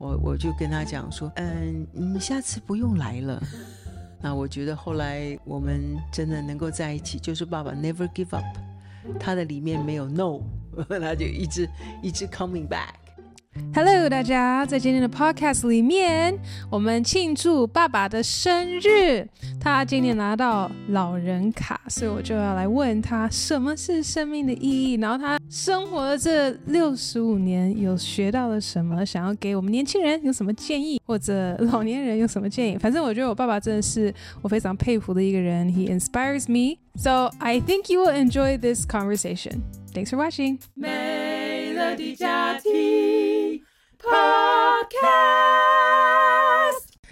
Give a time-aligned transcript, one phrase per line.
[0.00, 3.38] 我我就跟他讲说，嗯，你下次不用来了。
[4.22, 8.44] 那我觉得后来我们真的能够在一起，就是爸爸 never give up，
[9.18, 10.40] 他的里面没有 no，
[10.88, 11.68] 他就一直
[12.02, 12.94] 一直 coming back。
[13.74, 16.38] Hello，大家，在今天的 Podcast 里面，
[16.70, 19.26] 我们庆祝爸爸的生日。
[19.60, 24.94] 他今年拿到老人卡，所以我就要来问他什么是生命的意义。
[24.94, 29.04] 然后他生活的这六十五年，有学到了什么？
[29.04, 32.78] 想要给我们年轻人有什么建议，或者老年人有什么建议？
[32.78, 35.66] 反正我觉得我爸爸真的是我非常佩服的一个人。
[35.68, 39.62] He inspires me, so I think you will enjoy this conversation.
[39.92, 40.58] Thanks for watching.
[40.74, 43.29] 美乐的家庭。
[43.99, 45.15] Podcast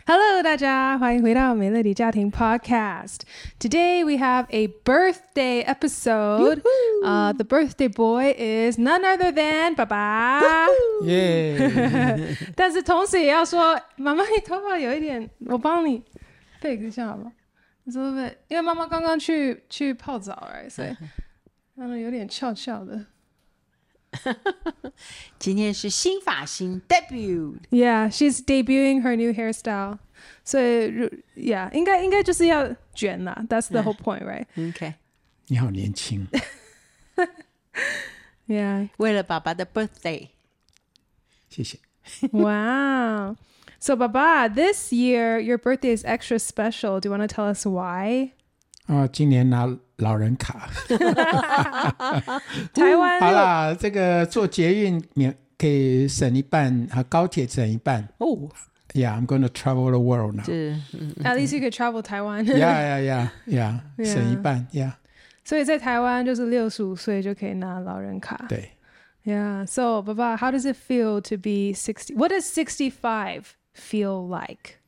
[0.05, 6.61] Hello，大家欢迎回到美乐的家庭 Podcast。Today we have a birthday episode.
[7.05, 10.41] Uh, the birthday boy is none other than 爸爸。
[11.03, 12.35] 耶！
[12.55, 16.03] 但是同时也要说，妈妈，你头发有一点，我帮你
[16.61, 17.31] fix 一下好吗？
[17.85, 18.17] 你说不？
[18.49, 20.93] 因为妈妈刚刚去去泡澡哎，所以
[21.75, 23.05] 让它有点翘翘的。
[25.39, 29.97] 今天是新发型 debut。Yeah, she's debuting her new hairstyle.
[30.45, 30.91] 所以，
[31.35, 33.43] Yeah，应该应该就是要卷啦。
[33.49, 34.45] That's the whole point, right?
[34.71, 34.93] OK。
[35.47, 36.27] 你好年轻。
[38.47, 40.29] Yeah，为了爸爸的 birthday。
[41.49, 41.79] 谢谢。
[42.31, 43.35] Wow.
[43.79, 46.99] So, 爸爸，this year your birthday is extra special.
[46.99, 48.31] Do you want to tell us why?
[48.85, 49.65] 啊，今年拿
[49.97, 50.69] 老人卡，
[52.73, 58.07] 台湾好啦，这个坐捷运免可以省一半，和高铁省一半。
[58.17, 58.49] 哦，
[58.93, 60.43] Yeah，I'm going to travel the world now。
[60.43, 60.75] 是，
[61.23, 62.45] At least you could travel 台湾。
[62.45, 64.67] Yeah，Yeah，Yeah，Yeah，省一半。
[64.71, 64.93] Yeah。
[65.43, 68.45] 所以在台湾就是六十五岁就可以拿老人卡。
[68.47, 68.69] 对。
[69.25, 69.65] Yeah.
[69.65, 72.13] So，爸爸，How does it feel to be sixty?
[72.13, 74.79] What does sixty-five feel like?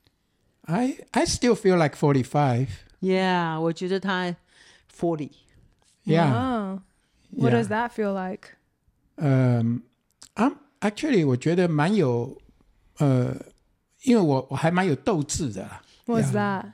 [0.65, 2.67] I I still feel like forty-five.
[2.99, 4.35] Yeah，我觉得他
[4.99, 8.55] forty。Yeah。What does that feel like？
[9.17, 9.81] 嗯，
[10.35, 12.37] I'm actually 我觉得蛮有，
[12.97, 13.35] 呃，
[14.03, 15.81] 因为我我还蛮有斗志的啦。
[16.05, 16.73] What's that？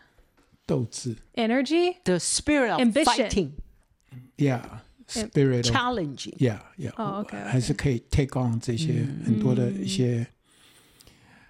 [0.65, 1.15] 斗志。
[1.35, 3.51] Energy？The spirit of fighting。
[4.37, 6.37] Yeah，spirit challenging。
[6.37, 6.93] Yeah，Yeah。
[6.97, 7.37] 哦，OK。
[7.37, 10.27] 还是可以 take on 这些很多的一些，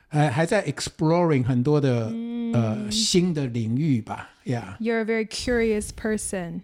[0.09, 2.13] 还还在 exploring 很多的
[2.53, 4.31] 呃新的领域吧。
[4.45, 4.77] Yeah.
[4.79, 6.63] You're a very curious person，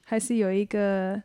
[0.00, 1.22] 还是有一个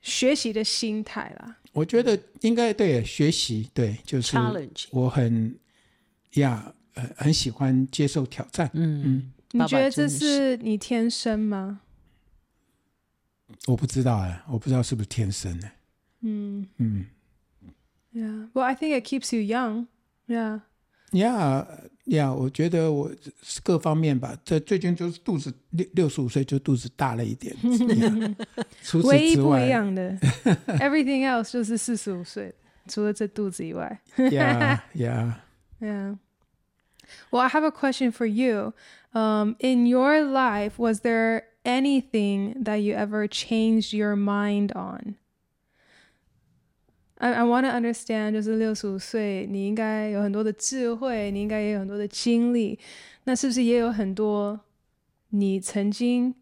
[0.00, 1.56] 学习的心态啦？
[1.72, 4.36] 我觉得应该对学习，对，就是
[4.90, 5.58] 我很
[6.34, 8.70] 呀，呃，很喜欢接受挑战。
[8.74, 11.80] 嗯嗯，你觉得这是你天生吗？
[13.66, 15.70] 我不知道哎，我不知道是不是天生的。
[16.20, 17.06] 嗯嗯。
[18.12, 18.48] Yeah.
[18.52, 19.86] Well, I think it keeps you young.
[20.26, 20.60] Yeah.
[21.11, 21.65] Yeah.
[22.07, 23.11] 呀，yeah, 我觉得我
[23.63, 27.55] 各方面吧，这最近就是肚子六六十五岁就肚子大了一点。
[27.61, 28.35] Yeah,
[28.81, 30.17] 除此之外唯一不一样的，
[30.79, 32.53] everything else 就是四十五岁，
[32.87, 33.99] 除了这肚子以外。
[34.17, 35.33] Yeah, yeah,
[35.79, 36.17] yeah.
[37.31, 38.73] Well, I have a question for you.
[39.13, 45.15] Um, in your life, was there anything that you ever changed your mind on?
[47.22, 52.76] I I want to understand，就是六十五岁，你应该有很多的智慧，你应该也有很多的经历，
[53.22, 54.58] 那是不是也有很多
[55.28, 56.34] 你曾经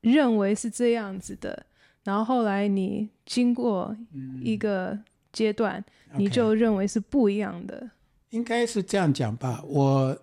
[0.00, 1.66] 认为是这样子的，
[2.04, 3.94] 然后后来你经过
[4.40, 4.98] 一个
[5.30, 5.84] 阶段，
[6.14, 7.90] 嗯、你就认为是不一样的？
[8.30, 9.62] 应该是这样讲吧。
[9.66, 10.18] 我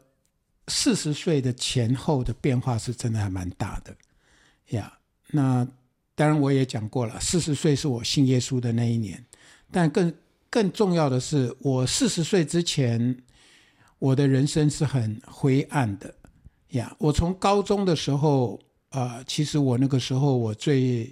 [0.68, 3.96] 四十岁的前后的变化是真的还蛮大的
[4.70, 4.92] 呀。
[4.92, 5.68] Yeah, 那
[6.16, 9.24] 当然我也讲过了，四十岁是我信耶稣的那一年。
[9.72, 10.14] 但更
[10.50, 13.18] 更重要的是，我四十岁之前，
[14.00, 16.14] 我的人生是很灰暗的
[16.70, 16.94] 呀。
[17.00, 18.60] 我从高中的时候，
[18.90, 21.10] 啊、呃，其实我那个时候我最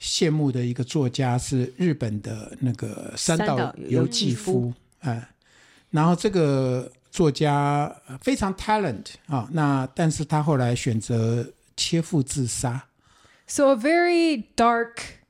[0.00, 5.28] 羡慕的一个作家是日本的那个三岛由纪夫啊。
[5.90, 11.46] 然后这个作家非常 talent 啊，那但是他后来选择
[11.76, 12.88] 切腹自杀。
[13.46, 15.21] So a very dark.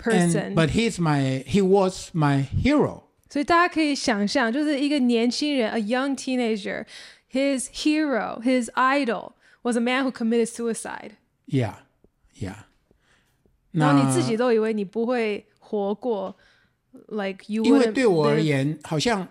[0.00, 0.52] Person.
[0.52, 3.04] And, but he's my, he was my hero.
[3.30, 6.84] 所以大家可以想象，就是一个年轻人，a young teenager,
[7.32, 9.32] his hero, his idol
[9.62, 11.12] was a man who committed suicide.
[11.46, 11.76] Yeah,
[12.38, 12.66] yeah.
[13.72, 16.36] 然后你自己都以为你不会活过，
[17.08, 17.64] like you.
[17.64, 19.26] 因为对我而言，好像，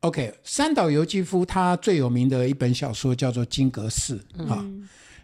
[0.00, 4.66] OK，三岛由纪夫他最有名的一本小说叫做《金阁寺》啊。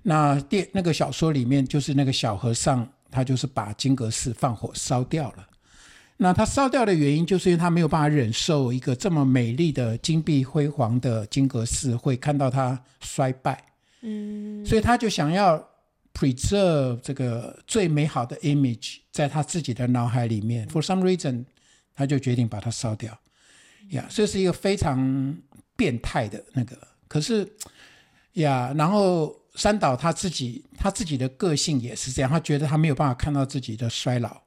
[0.03, 2.87] 那电那个小说里面就是那个小和尚。
[3.12, 5.48] 他就是把金阁寺放火烧掉了。
[6.18, 13.64] 那他烧掉的原因，就是因为他没有办法忍受一个这么美丽的金碧辉煌的金阁寺会看到它衰败，
[14.02, 15.58] 嗯，所以他就想要
[16.14, 20.68] preserve 这个最美好的 image 在他自己的脑海里面。
[20.68, 21.46] For some reason，
[21.96, 23.18] 他就决定把它烧掉。
[23.90, 25.36] 呀，这是一个非常
[25.76, 26.78] 变态的那个。
[27.08, 27.52] 可是
[28.34, 34.42] 呀，然后三岛他自己他自己的个性也是这样，他觉得他没有办法看到自己的衰老。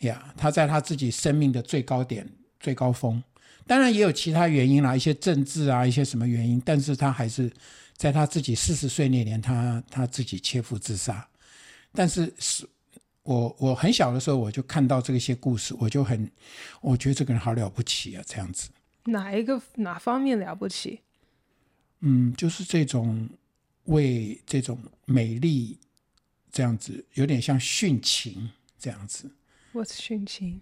[0.00, 2.26] 呀他在他自己生命的最高点、
[2.58, 3.22] 最高峰，
[3.66, 7.52] 当然也有其他原因啦，一些政治啊，一些什么原因，但是他还是
[7.96, 11.28] 在他自己四十岁那年，他他自己切腹自杀。
[11.92, 12.66] 但是是
[13.22, 16.30] 我我很小的时候，我就看到这些故事，我就很，
[16.80, 18.70] 我觉得这个人好了不起啊，这样子。
[19.04, 21.00] 哪一个哪方面了不起？
[22.00, 23.28] 嗯，就是这种
[23.89, 25.79] 为这种美丽
[26.51, 29.31] 这样子，有点像殉情这样子。
[29.73, 30.61] What's 殉情？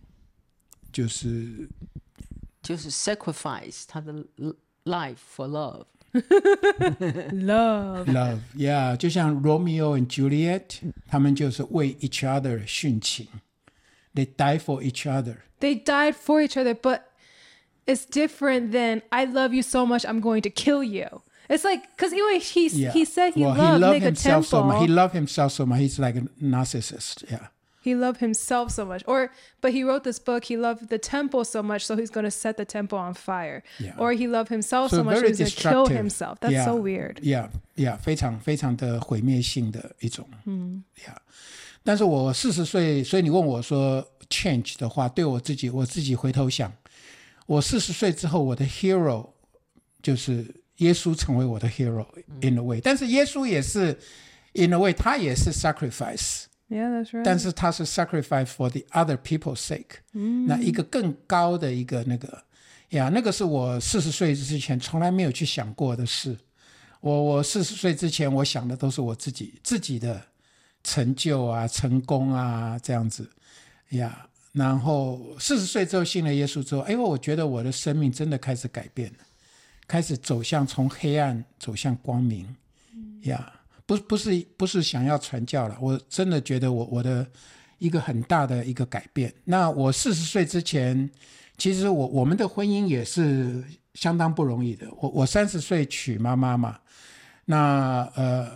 [0.91, 1.69] 就是
[2.61, 4.25] 就是 sacrifice 他的
[4.85, 5.85] life for love。
[6.13, 13.27] Love love yeah，就像 Romeo and Juliet，他们就是为 each other 殉情。
[14.13, 15.37] They die for each other.
[15.59, 17.01] They died for each other, but
[17.87, 21.23] it's different than I love you so much, I'm going to kill you.
[21.49, 22.91] It's like because 因为 he Yeah.
[22.93, 24.79] he said he well, loved he loved 那个 himself so much.
[24.79, 24.95] He temple.
[24.95, 25.79] loved himself so much.
[25.81, 27.25] He's like a narcissist.
[27.29, 27.47] Yeah.
[27.83, 30.45] He loved himself so much, or but he wrote this book.
[30.45, 33.61] He loved the temple so much, so he's going to set the temple on fire.
[33.77, 33.91] Yeah.
[33.97, 35.97] Or he loved himself so, So much, very he's going to kill destructive.
[35.97, 36.39] himself.
[36.39, 36.63] That's Yeah.
[36.63, 37.19] so weird.
[37.21, 40.25] Yeah, yeah，非常非常的毁灭性的一种。
[40.45, 41.17] 嗯，Yeah。
[41.83, 46.71] 但是我四十岁，所以你问我说 change 的话，对我自己，我自己回头想，
[47.45, 49.31] 我四十岁之后，我的 hero
[50.01, 50.45] 就是
[50.78, 52.06] 耶稣成为我的 hero
[52.40, 53.96] in a way，、但是耶稣也是
[54.54, 56.44] in a way，他也是 sacrifice。
[56.70, 57.22] Yeah, that's right.
[57.24, 60.00] 但是他是 sacrifice for the other people's sake，、
[60.46, 62.42] 那一个更高的一个那个
[62.90, 66.36] 呀，那个是我四十岁之前从来没有去想过的事。
[67.00, 70.20] 我我四十岁之前，我想的都是我自己自己的
[70.84, 73.30] 成就啊、成功啊这样子
[73.90, 74.26] 呀。
[74.52, 79.18] 然后四十岁之后信了耶稣之后，哎呦，我觉得我的生命真的开始改变了，
[79.88, 82.54] 开始走向从黑暗走向光明
[83.22, 83.54] 呀。
[83.86, 87.26] 不不是不是想要传教了，我真的觉得我我的
[87.78, 89.32] 一个很大的一个改变。
[89.44, 91.08] 那我四十岁之前，
[91.56, 93.64] 其实我我们的婚姻也是
[93.94, 94.86] 相当不容易的。
[95.00, 96.78] 我我三十岁娶妈妈嘛，
[97.46, 98.50] 那呃，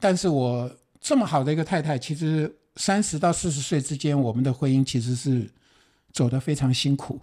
[0.00, 0.68] 但是我
[1.00, 5.48] 这么好的一个太太，其实三十到四十岁之间，我们的婚姻其实是
[6.12, 7.20] 走得非常辛苦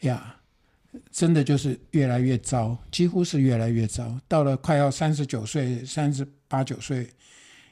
[0.00, 0.40] 呀。
[1.10, 4.18] 真的就是越来越糟，几乎是越来越糟。
[4.28, 7.08] 到了快要三十九岁、三十八九岁，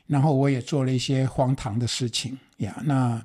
[0.06, 2.82] 然后我也做了一些荒唐的事情呀。
[2.84, 3.24] 那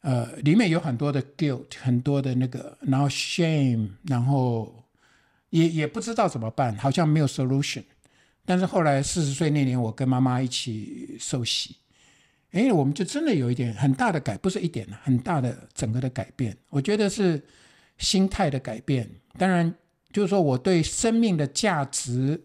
[0.00, 4.84] 呃，里面有很多的 guilt，很多的那个，然后 shame，然后
[5.50, 7.84] 也也不知道怎么办，好像没有 solution。
[8.44, 11.76] 但是后来四十岁那年，我跟妈妈一起受洗，
[12.50, 16.56] 哎，我们就真的有一点很大的改，不是一点，很大的整个的改变。
[16.68, 17.42] 我觉得是。
[18.02, 19.08] 心态的改变，
[19.38, 19.72] 当然
[20.12, 22.42] 就是说我对生命的价值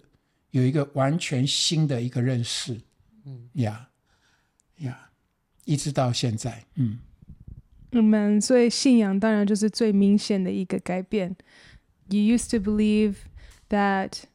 [0.51, 2.79] 有一个完全新的一个认识，
[3.25, 3.89] 嗯呀
[4.77, 5.09] 呀，
[5.65, 6.99] 一直到现在，嗯，
[7.91, 11.35] 嗯，所以信仰当然就是最明显的一个改变。
[12.09, 13.15] You used to believe
[13.69, 14.25] that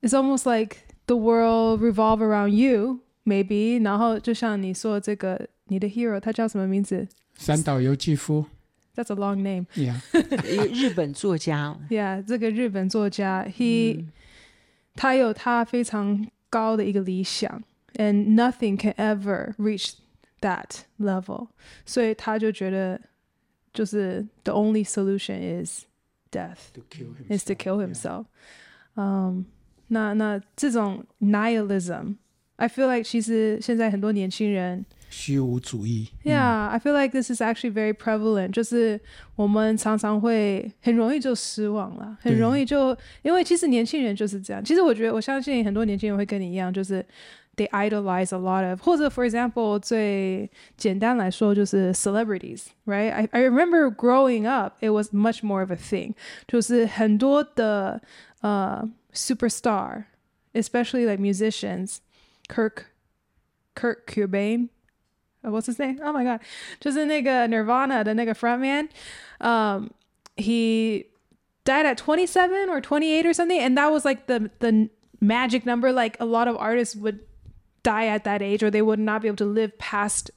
[0.00, 3.82] it's almost like the world revolve around you, maybe。
[3.82, 7.08] 然后就像你说这个你的 hero，他叫什么名字？
[7.34, 8.46] 三岛由纪夫。
[8.95, 9.65] That's a long name.
[9.75, 9.95] Yeah.
[10.71, 11.77] 日本作家。
[11.89, 14.11] Yeah，这个日本作家，he、嗯、
[14.95, 17.61] 他有他非常高的一个理想，
[17.95, 19.95] and nothing can ever reach
[20.39, 21.49] that level，
[21.85, 23.01] 所以他就觉得，
[23.73, 25.83] 就是 the only solution is
[26.31, 28.27] death, to kill is to kill himself。
[28.95, 29.45] 嗯，
[29.87, 34.85] 那那这种 nihilism，I feel like 其实现在很多年轻人。
[35.09, 36.09] 虚无主义。
[36.23, 38.51] Yeah,、嗯、I feel like this is actually very prevalent。
[38.51, 38.99] 就是
[39.35, 44.63] 我们常常会很容易就失望了，很容易就因为其实年轻人就是这样。
[44.63, 47.05] 其实我觉得我相信很多年轻人会跟你一样，就是
[47.55, 55.13] they idolize a lot of，或者 for example 最简单来说就是 celebrities，right？I I remember growing up, it was
[55.13, 56.13] much more of a thing，
[56.47, 58.01] 就是很多的
[58.41, 62.87] 呃、uh, superstar，especially like musicians，Kirk
[63.73, 64.67] Kurt Cobain。
[65.41, 65.99] What's his name?
[66.03, 66.41] Oh my god！
[66.79, 69.89] 就是那个 Nirvana 的那个 frontman，um,
[70.35, 71.05] he
[71.65, 74.89] died at 27 or 28 or something, and that was like the the
[75.21, 75.91] magic number.
[75.91, 77.19] Like a lot of artists would
[77.83, 80.31] die at that age, or they would not be able to live past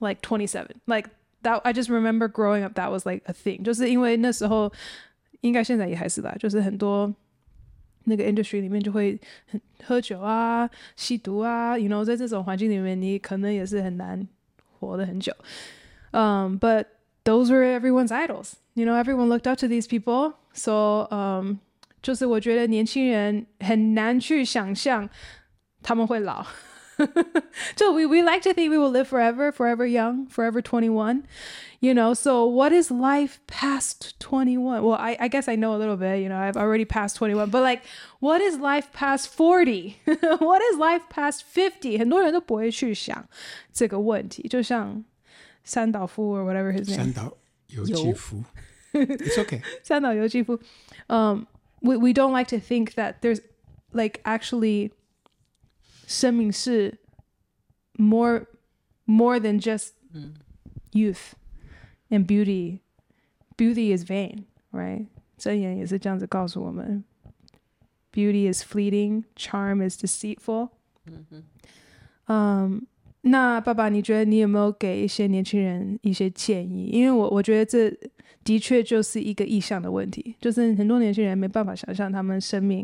[0.00, 0.80] like 27.
[0.88, 1.08] Like
[1.42, 4.72] that I just remember growing up that was like a thing，就是因为那时候
[5.42, 7.14] 应该现在也还是吧，就是很多
[8.08, 9.18] 那个 industry 里面就会
[9.84, 14.26] 喝酒啊、吸毒啊，you know，在这种环境里面，你可能也是很难
[14.78, 15.32] 活得很久。
[16.12, 16.86] Um, but
[17.24, 18.54] those were everyone's idols.
[18.74, 20.34] You know, everyone looked up to these people.
[20.52, 21.58] So, um,
[22.02, 25.08] 就是我觉得年轻人很难去想象
[25.82, 26.44] 他们会老。
[27.76, 31.26] so we, we like to think we will live forever, forever young, forever 21.
[31.80, 34.82] You know, so what is life past 21?
[34.82, 37.50] Well, I, I guess I know a little bit, you know, I've already passed 21,
[37.50, 37.82] but like,
[38.20, 39.98] what is life past 40?
[40.38, 41.98] what is life past 50?
[41.98, 43.28] 很多人都不会去想
[43.72, 45.04] 这个问题，就像
[45.64, 46.96] 三岛夫 or whatever his name.
[46.96, 47.36] 三岛
[47.68, 48.42] 由纪夫
[48.92, 49.60] It's okay.
[49.82, 50.58] 三岛由纪夫
[51.08, 51.46] Um,
[51.82, 53.40] we we don't like to think that there's
[53.92, 54.92] like actually
[56.08, 56.98] 生命是
[57.96, 58.46] more
[59.06, 59.90] more than just
[60.92, 61.32] youth
[62.10, 62.80] and beauty.
[63.56, 65.06] Beauty is vain, right?
[65.38, 67.04] 箴言也是这样子告诉我们
[68.12, 70.70] Beauty is fleeting, charm is deceitful.
[72.26, 72.84] Um,
[73.22, 76.86] 那爸爸，你觉得你有没有给一些年轻人一些建议？
[76.92, 77.90] 因为我我觉得这
[78.49, 82.83] 的确就是一个意向的问题，就是很多年轻人没办法想象他们生命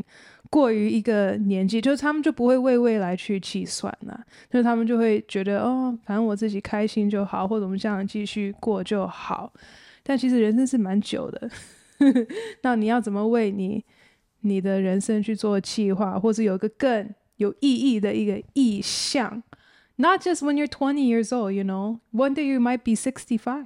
[0.51, 9.51] 过于一个年纪，就是他们就不会为未来去计算了，就是他们就会觉得哦，反正我自己开心就好，或者我们这样继续过就好。
[10.03, 11.49] 但其实人生是蛮久的，
[12.61, 13.83] 那你要怎么为你
[14.41, 19.41] 你的人生去做计划，或者有一个更有意义的一个意向
[19.95, 22.01] ？Not just when you're twenty years old, you know.
[22.13, 23.65] One day you might be sixty-five.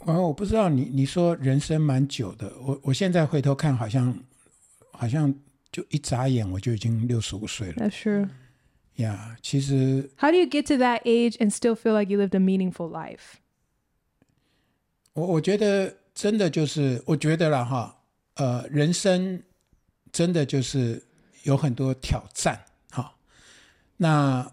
[0.00, 0.12] 65.
[0.12, 4.18] 哦，我不知道你你说人生蛮久的，我我现在回头看，好像
[4.92, 5.32] 好像
[5.70, 7.74] 就一眨眼我就已经六十五岁了。
[7.74, 8.28] That's true.
[8.96, 12.40] 呀，其实 How do you get to that age and still feel like you lived a
[12.40, 13.38] meaningful life?
[15.12, 17.96] 我我觉得真的就是，我觉得了哈，
[18.34, 19.42] 呃，人生
[20.12, 21.02] 真的就是
[21.44, 23.14] 有很多挑战哈。
[23.96, 24.50] 那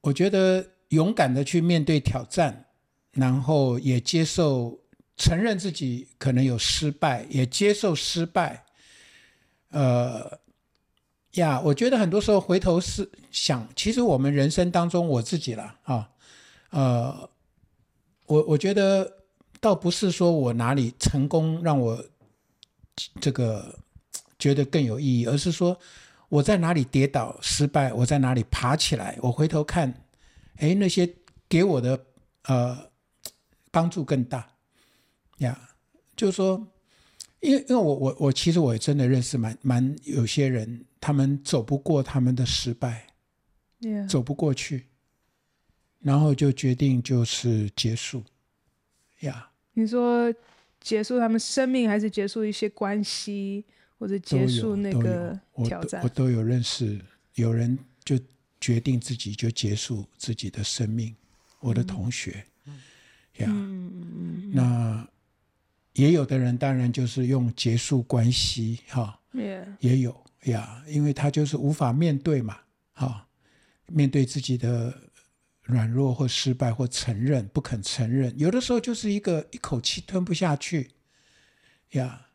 [0.00, 2.66] 我觉得勇敢的去面对挑战，
[3.12, 4.80] 然后也接受、
[5.16, 8.64] 承认自己可能有失败，也接受失败。
[9.70, 10.38] 呃，
[11.32, 16.10] 呀，我觉得很多时候回头是想，其实我们人生当中，我自己啦，啊，
[16.70, 17.30] 呃，
[18.26, 19.24] 我我觉得
[19.60, 22.04] 倒不是说我哪里成功让我
[23.20, 23.78] 这个
[24.38, 25.78] 觉得更有意义，而是说。
[26.30, 29.18] 我在哪里跌倒失败，我在哪里爬起来。
[29.20, 29.92] 我回头看，
[30.58, 31.12] 哎，那些
[31.48, 32.04] 给我的
[32.44, 32.78] 呃
[33.70, 34.56] 帮助更大
[35.38, 35.70] 呀。
[36.16, 36.66] 就是说，
[37.40, 43.06] 因为因为我我我其实我也真的认识蛮蛮有些人，他们走不过他们的失败.
[44.06, 44.88] 走不过去，
[46.00, 48.22] 然后就决定就是结束
[49.20, 49.50] 呀。
[49.72, 50.30] 你说
[50.78, 53.64] 结束他们生命，还是结束一些关系？
[53.98, 57.00] 或者结束那个挑战，我都，我都有认识，
[57.36, 58.18] 有人就
[58.60, 61.16] 决定自己就结束自己的生命。
[61.60, 62.44] 我的同学，
[63.40, 63.48] 呀，
[64.52, 65.08] 那
[65.94, 69.64] 也有的人当然就是用结束关系，哈，Yeah.
[69.80, 72.58] 也有呀，因为他就是无法面对嘛，
[72.92, 73.26] 哈，
[73.88, 74.94] 面对自己的
[75.62, 80.90] 软弱或失败或承认，不肯承认，有的时候就是一个一口气吞不下去，
[81.90, 82.26] 呀。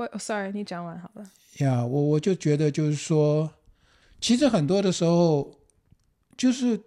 [0.00, 1.28] Oh, sorry，你讲完好了。
[1.58, 3.52] 呀，我我就觉得就是说，
[4.20, 5.58] 其实很多的时候，
[6.36, 6.80] 就是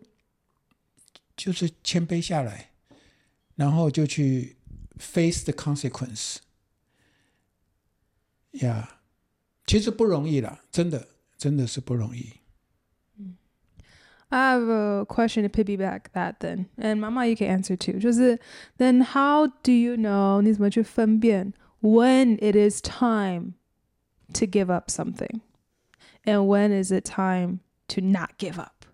[1.41, 2.71] 就是谦卑下来，
[3.55, 4.57] 然后就去
[4.99, 6.37] face the consequence。
[8.53, 9.01] 呀，
[9.67, 12.33] 其实不容易啦，真的真的是不容易。
[14.29, 18.01] I have a question to piggyback that then, and Mama, you can answer too.
[18.01, 18.41] 就是
[18.77, 20.43] then how do you know？
[20.43, 21.53] 你怎么去分辨？
[21.81, 23.53] when it is time
[24.33, 25.41] to give up something
[26.25, 28.87] and when is it time to not give up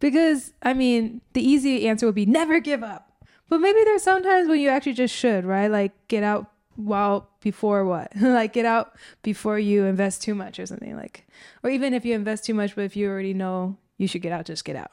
[0.00, 3.12] because i mean the easy answer would be never give up
[3.48, 7.84] but maybe there's sometimes when you actually just should right like get out while before
[7.84, 8.92] what like get out
[9.22, 11.26] before you invest too much or something like
[11.62, 14.32] or even if you invest too much but if you already know you should get
[14.32, 14.90] out just get out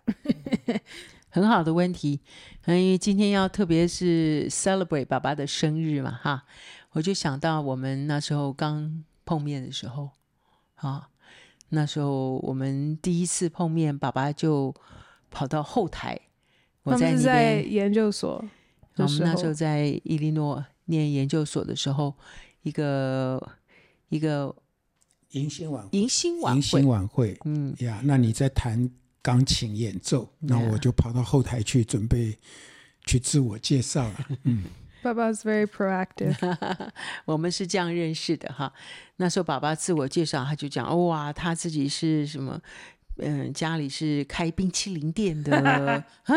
[1.31, 2.19] 很好的问题，
[2.65, 6.41] 因为今天要特别是 celebrate 爸爸的生日嘛，哈，
[6.93, 10.09] 我就想到我们那时候刚碰面的时候，
[10.73, 11.07] 啊，
[11.68, 14.74] 那时候我们第一次碰面，爸爸就
[15.30, 16.20] 跑到后台，
[16.82, 18.44] 我在那边在研究所，
[18.96, 22.14] 我们那时候在伊利诺念研究所的时候，
[22.62, 23.52] 一个
[24.08, 24.54] 一个
[25.30, 28.90] 迎新晚迎新晚迎新晚会，嗯呀，那你在弹？
[29.24, 32.38] 钢琴演奏，那我就跑到后台去准备
[33.06, 34.26] 去自我介绍了。
[34.42, 34.64] 嗯，
[35.04, 36.34] 爸爸是 very proactive。
[37.26, 38.72] 我们是这样认识的哈。
[39.16, 42.58] 那时候爸爸自我介绍，他就讲哇，他自己是什么？
[43.18, 45.52] 嗯，家里是开冰淇淋店的。
[46.26, 46.34] Do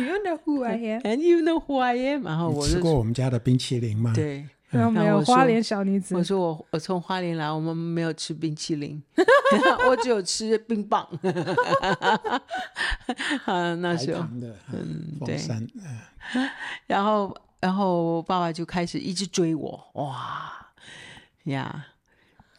[0.00, 1.00] you know who I am?
[1.02, 2.24] And you know who I am?
[2.24, 4.12] 然后我吃过我们家的冰淇淋吗？
[4.14, 4.46] 对。
[4.70, 6.14] 然后没有花莲小女子。
[6.14, 9.02] 我说我我从花莲来，我们没有吃冰淇淋，
[9.88, 11.08] 我只有吃冰棒。
[13.46, 14.22] 啊，那时候
[14.72, 15.38] 嗯，对。
[16.86, 20.52] 然后然后爸爸就开始一直追我，哇
[21.44, 21.86] 呀，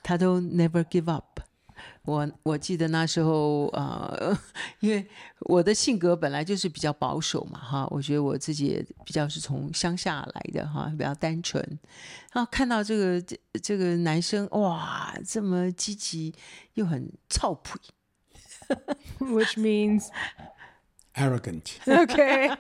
[0.01, 1.25] 他都 never give up。
[2.10, 4.36] 我我记得那时候，呃，
[4.82, 5.06] 因为
[5.42, 11.63] 我的性格本来就是比较保守嘛，哈，我觉得我自己也比较是从乡下来的，哈，比较单纯。
[12.34, 16.34] 然后看到这个这这个男生，哇，这么积极
[16.74, 17.80] 又很臭屁
[19.20, 20.08] ，which means
[21.13, 21.63] arrogant。
[21.86, 22.56] Okay，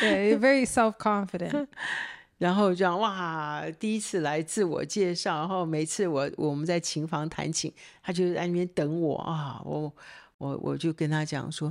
[0.00, 1.68] 对，very self-confident。
[2.40, 7.70] 然后这样哇，第一次来自我介绍，然后每次我我们在琴房弹琴，
[8.02, 9.94] 他就在那边等我啊，我
[10.38, 11.70] 我我就跟他讲说，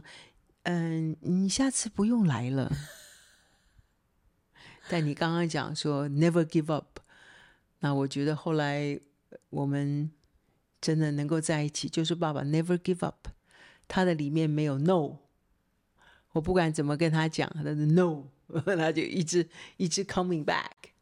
[0.64, 2.72] 嗯，你下次不用来了。
[4.88, 7.00] 但你刚刚讲说 never give up，
[7.80, 9.00] 那我觉得后来
[9.50, 10.12] 我们
[10.80, 13.30] 真的能够在一起，就是爸爸 never give up，
[13.88, 15.18] 他的里面没有 no，
[16.34, 18.26] 我不管怎么跟他讲，他的 no。
[18.65, 20.93] 他就一直一直 coming back，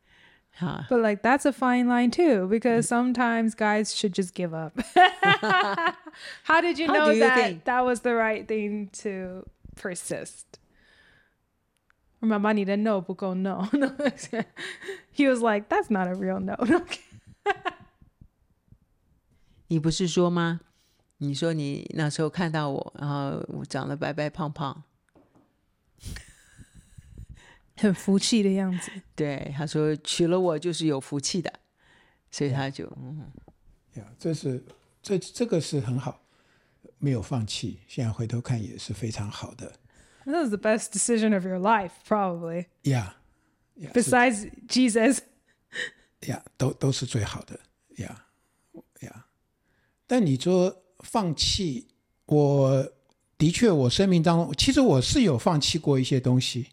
[0.53, 0.87] 哈。
[0.89, 4.73] But like that's a fine line too, because sometimes guys should just give up.
[6.45, 10.45] How did you know that that was the right thing to persist?
[12.21, 16.57] 妈妈，你的 no 不够 no。He was like, that's not a real no.
[19.67, 20.61] 你不是说吗？
[21.19, 24.85] 你说你那时候看到我，然后我长得白白胖胖。
[27.78, 31.52] 很福气的样子，对他说娶了我就是有福气的，
[32.32, 33.32] 所以他就嗯，
[33.94, 34.63] 呀，这是
[35.02, 36.22] 这这个是很好，
[36.98, 39.80] 没有放弃，现在回头看也是非常好的。
[40.26, 42.66] That was the best decision of your life, probably.
[42.84, 43.13] Yeah,
[43.94, 45.20] besides Jesus.
[46.22, 47.60] Yeah，都都是最好的。
[47.96, 48.16] Yeah,
[49.00, 49.24] yeah.
[50.08, 51.88] 但你说放弃，
[52.26, 52.92] 我
[53.38, 56.70] 的确，我生命当中其实我是有放弃过一些东西。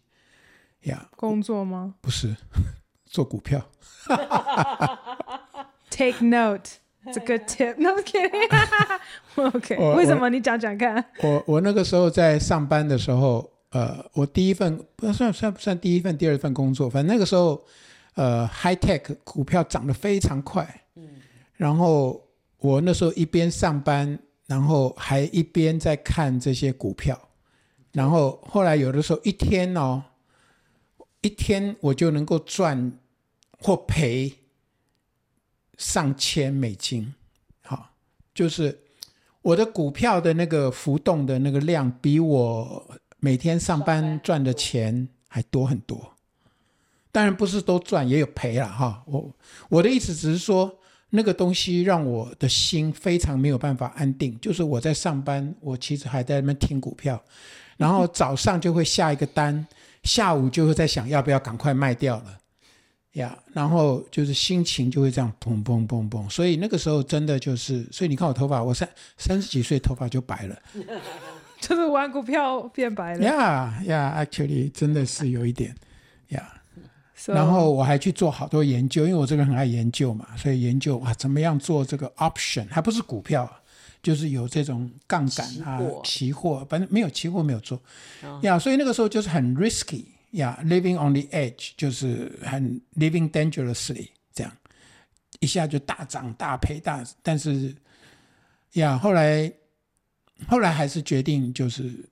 [0.85, 1.95] Yeah, 工作吗？
[1.99, 2.35] 不是，
[3.09, 3.59] 做股票。
[5.89, 6.69] Take note,
[7.05, 7.75] it's a good tip.
[7.79, 8.49] No kidding.
[9.35, 10.29] OK，为什么？
[10.29, 11.03] 你讲讲看。
[11.23, 17.59] 我我那个时候在上班的时候，呃，我第一份不算算不算第一份，第二份工作，反正那个时候，
[18.13, 20.81] 呃，high tech 股票涨得非常快。
[20.95, 21.07] 嗯。
[21.55, 22.21] 然后
[22.59, 27.19] 我那时候一边上班，然后还一边在看这些股票，
[27.93, 30.03] 然后后来有的时候一天哦。
[31.25, 32.99] 一天我就能够赚
[33.57, 34.31] 或赔
[35.75, 37.15] 上千美金，
[37.63, 37.89] 好，
[38.31, 38.79] 就是
[39.41, 46.13] 我的股票的那个浮动的那个量，比我每天上班赚的钱还多很多。
[47.11, 49.03] 当然不是都赚，也有赔了哈。
[49.07, 49.35] 我
[49.69, 50.77] 我的意思只是说，
[51.09, 54.39] 那个东西让我的心非常没有办法安定。
[54.39, 57.19] 就是我在上班，我其实还在那边听股票，
[57.77, 59.65] 然后早上就会下一个单。
[60.05, 62.37] 下午就会在想要不要赶快卖掉了，
[63.13, 68.87] 呀、然后就是心情就会这样砰砰砰砰，所以那个时候真的就是，所以你看我头发，我三
[69.17, 70.57] 三十几岁头发就白了，
[71.59, 73.23] 就是玩股票变白了。
[73.25, 75.75] 呀呀，actually 真的是有一点，
[76.29, 77.33] 呀、yeah。
[77.33, 83.51] 然后我还去做好多研究，因为我这个人很爱研究嘛，所以研究啊怎么样做这个 option，还不是股票。
[84.05, 87.81] 就是有这种杠杆啊，期货，反正没有期货没有做，
[88.43, 94.57] 呀、所以那个时候就是很 risky，呀、yeah,，living on the edge，就是很 living dangerously 这样，
[95.39, 97.75] 一下就大涨大赔大，但是
[98.73, 99.51] 呀后来
[100.47, 102.07] 后来还是决定就是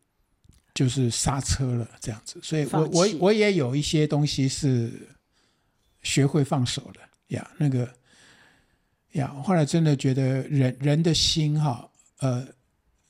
[0.73, 4.91] 就是刹车了这样子，所以我我我也有一些东西是
[6.01, 6.99] 学会放手的
[7.35, 7.87] 呀那个。
[9.13, 12.47] 呀，后来真的觉得人人的心哈，呃，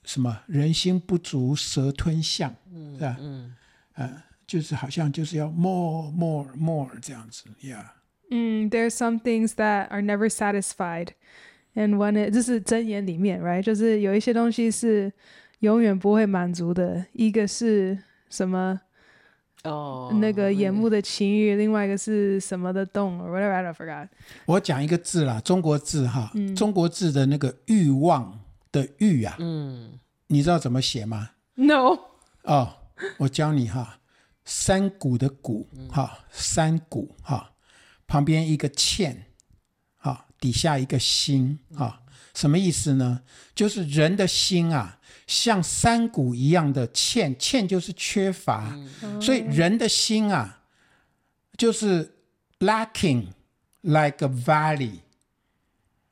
[0.03, 2.53] 什么人心不足蛇吞象，
[2.95, 3.17] 是吧？
[3.19, 3.55] 嗯，
[3.95, 7.93] 呃，就是好像就是要 more more more 这样子呀。
[8.29, 13.61] 嗯，There are some things that are never satisfied，and one it 这是箴言里面，right？
[13.61, 15.11] 就是有一些东西是
[15.59, 17.97] 永远不会满足的，一个是
[18.29, 18.81] 什么？
[19.63, 24.09] 哦、oh,，那个眼目的情欲，另外一个是什么的动，or whatever I forgot。
[24.45, 28.41] 我讲一个字啦，中国字哈、嗯，中国字的那个欲望
[28.73, 29.97] 的欲啊，嗯，
[30.27, 31.97] 你知道怎么写吗？No，
[32.41, 32.73] 哦，
[33.19, 33.99] 我教你哈，
[34.43, 37.51] 山谷的谷哈，山谷哈，
[38.05, 39.27] 旁边一个欠，
[39.95, 42.01] 哈，底下一个心哈，
[42.33, 43.21] 什么意思呢？
[43.55, 48.77] 就是人的心啊，像山谷一样的欠，欠就是缺乏，
[49.21, 50.61] 所以人的心啊，
[51.57, 52.15] 就是
[52.59, 53.25] lacking
[53.81, 54.99] like a valley，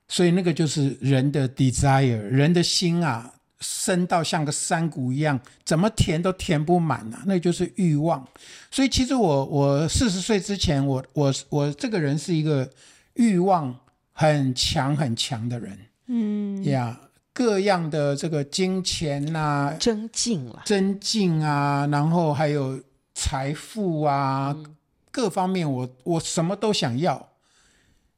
[0.08, 3.34] 所以那个就是人的 desire，人的心啊。
[3.64, 8.28] 深到像个山谷一样，怎么填都填不满呐、啊，那就是欲望。
[8.72, 12.68] 所以其实我我四十岁之前，我我我这个人是一个
[13.14, 13.80] 欲望
[14.14, 15.78] 很强很强的人。
[16.08, 22.82] 嗯呀，yeah, 各样的这个金钱呐、啊，增进了，增进啊，然后还有
[23.14, 24.76] 财富啊，嗯、
[25.12, 27.30] 各方面我我什么都想要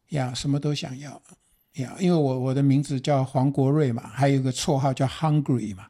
[0.10, 1.22] 呀什么都想要。
[1.74, 5.88] 呀，因为我我的名字叫黄国瑞嘛，还有一个绰号叫 Hungry 嘛，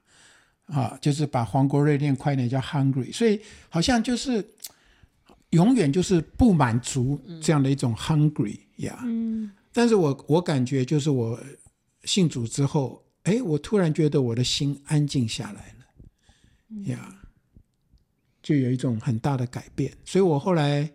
[0.68, 4.46] 啊，就是把黄国瑞念快点叫 Hungry，所以好像就是
[5.50, 8.98] 永远就是不满足这样的一种 Hungry 呀。
[9.04, 9.52] 嗯。
[9.74, 11.38] 但是我我感觉就是我
[12.06, 17.16] 信主之后，哎，我突然觉得我的心安静下来了，呀，
[18.42, 20.92] 就有一种很大的改变，所以我后来。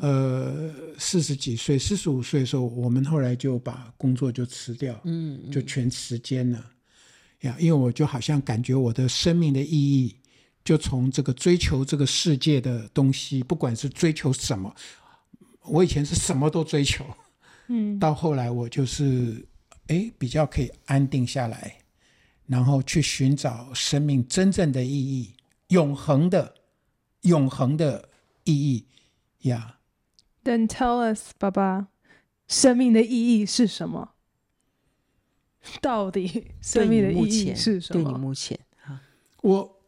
[0.00, 6.70] 呃，四十几岁，四十五岁的时候，我们后来就把工作就辞掉，嗯，嗯，就全时间了
[7.40, 7.56] 呀。
[7.58, 10.14] 因为我就好像感觉我的生命的意义，
[10.64, 14.72] 就从这个追求这个世界的东西，不管是追求什么，
[15.64, 17.04] 我以前是什么都追求，
[17.66, 19.44] 嗯，到后来我就是
[19.88, 21.78] 哎比较可以安定下来，
[22.46, 25.34] 然后去寻找生命真正的意义，
[25.68, 26.54] 永恒的、
[27.22, 28.08] 永恒的
[28.44, 28.86] 意义
[29.48, 29.78] 呀。
[30.44, 31.88] Then tell us，爸爸，
[32.46, 34.14] 生命的意义是什么？
[35.82, 38.04] 到底生命的意义是什么？
[38.04, 38.58] 对你目前，
[39.42, 39.80] 我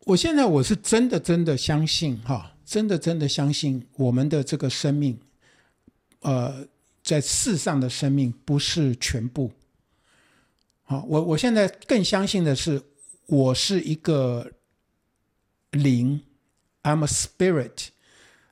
[0.00, 5.18] 我现在我是真的真的相信哈，真的真的相信我们的这个生命，
[6.20, 6.66] 呃，
[7.08, 9.50] 在世上的生命不是全部。
[10.82, 12.82] 好，我我现在更相信的是，
[13.24, 14.52] 我是一个
[15.70, 16.20] 灵
[16.82, 17.86] ，I'm a spirit。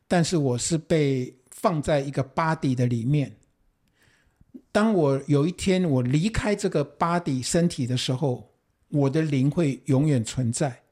[0.09, 3.37] 但是我是被放在一个 body 的里面。
[4.73, 8.55] 当我有一天我离开这个 body 身体的时候，
[8.89, 10.83] 我的灵会永远存在。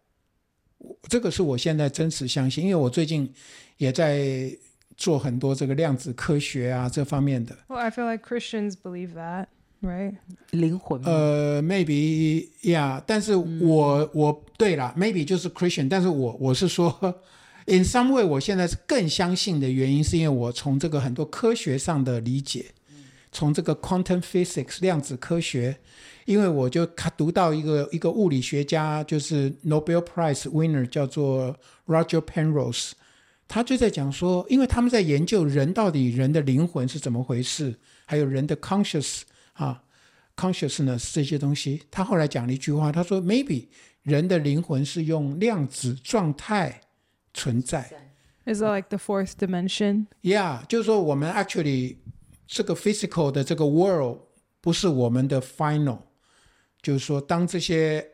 [1.09, 3.33] 这个是我现在真实相信，因为我最近
[3.79, 4.55] 也在
[4.96, 7.57] 做很多这个量子科学啊这方面的。
[7.68, 9.46] Well, I feel like Christians believe that,
[9.83, 10.16] right?
[10.50, 11.02] 灵魂。
[11.04, 17.22] 呃，maybe yeah，但是我、嗯、我对了，maybe 就是 Christian，但是我我是说。
[17.66, 22.66] In some way，我现在是更相信的原因，是因为我从这个很多科学上的理解，
[23.33, 25.74] 从这个 quantum physics 量子科学，
[26.26, 32.92] 因为我就看读到一个一个物理学家，就是 Nobel Prize winner，叫做 Roger Penrose，
[33.47, 39.21] 他就在讲说，因为他们在研究人到底人的灵魂是怎么回事，还有人的 conscious
[39.53, 39.84] 啊
[40.36, 43.67] consciousness 这些东西，他后来讲了一句话，他说 maybe
[44.03, 46.82] 人的灵魂是用量子状态。
[47.32, 47.88] 存在，
[48.45, 50.08] Is it like the fourth dimension?
[50.23, 51.97] Yeah，就是说我们 actually
[52.47, 54.17] 这个 physical 的这个 world
[54.60, 55.99] 不是我们的 final，
[56.82, 58.05] 就是说当这些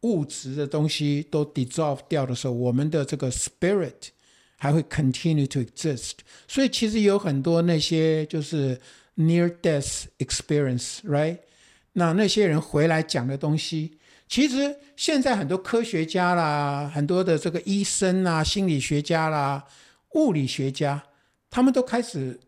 [0.00, 4.08] 物质的东西都 dissolve 掉的时候，我们的这个 spirit
[4.61, 6.17] 还会 continue to exist。
[6.47, 8.79] 所以其实有很多那些就是
[9.17, 11.39] near death experience，right？
[11.93, 13.97] 那那些人回来讲的东西。
[14.29, 19.65] 其实现在很多科学家啦，很多的这个医生啊、心理学家啦、
[20.11, 21.01] 物理学家，
[21.49, 22.39] 他们都开始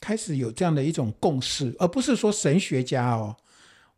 [0.00, 3.36] 开始有这样的一种共识，而不是说神学家哦，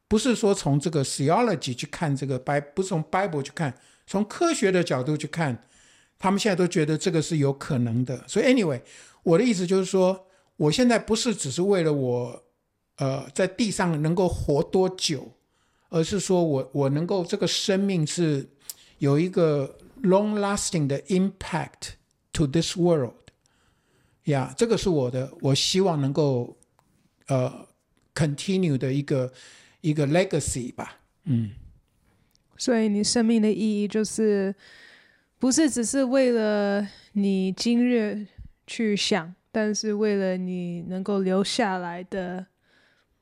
[0.08, 3.74] 不是说从这个 theology 去看这个 Bible，不是从 Bible 去看，
[4.06, 5.62] 从科学的角度去看，
[6.24, 8.24] 他们现在都觉得这个是有可能的。
[8.26, 8.80] 所以 anyway，
[9.22, 12.42] 我的意思就是说，我现在不是只是为了我，
[12.96, 15.32] 呃，在地上能够活多久。
[15.90, 18.44] 而是说我我能够这个生命是
[18.98, 21.92] 有一个 long lasting 的 impact
[22.32, 23.30] to this world，
[24.24, 26.56] 呀、这个是我的，我希望能够
[27.28, 27.68] 呃
[28.12, 29.32] continue 的一个
[29.82, 31.52] 一个 legacy 吧，嗯。
[32.56, 34.52] 所以你生命的意义就是
[35.44, 38.26] 不是只是为了你今日
[38.66, 42.46] 去想，但是为了你能够留下来的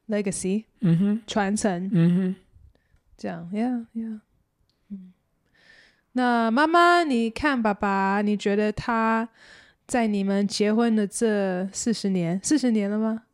[0.06, 2.36] legacy，嗯哼，传承，嗯哼。
[3.18, 4.20] 这样，yeah, yeah，
[4.90, 5.12] 嗯，
[6.12, 9.28] 那妈妈，你看爸爸，你觉得他
[9.88, 13.24] 在你们结婚的这四十年，四十年了吗？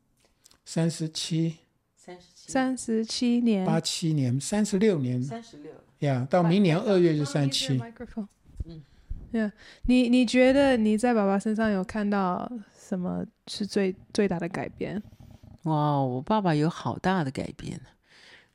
[0.64, 1.59] 三十七，
[1.94, 2.51] 三十七。
[2.51, 5.72] 三十七年，八七年，三十六年，三十六。
[5.98, 7.79] 呀，到明年二月就三七。
[9.33, 15.03] 嗯，Yeah，你你觉得你在爸爸身上有看到什么是最最大的改变？
[15.64, 17.81] 哇，我爸爸有好大的改变。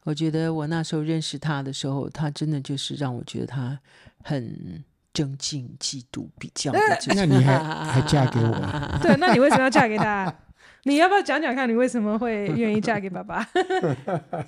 [0.04, 3.80] 我觉得我那时候认识他的时候，他真的就是让我觉得他
[4.24, 4.84] 很
[5.14, 6.80] 争竞、嫉妒、比较的。
[7.16, 8.52] 那你还还嫁给我？
[9.02, 10.34] 对，那你为什么要嫁给他？
[10.86, 13.48] 你要不要讲讲看你为什么会愿意嫁给爸爸？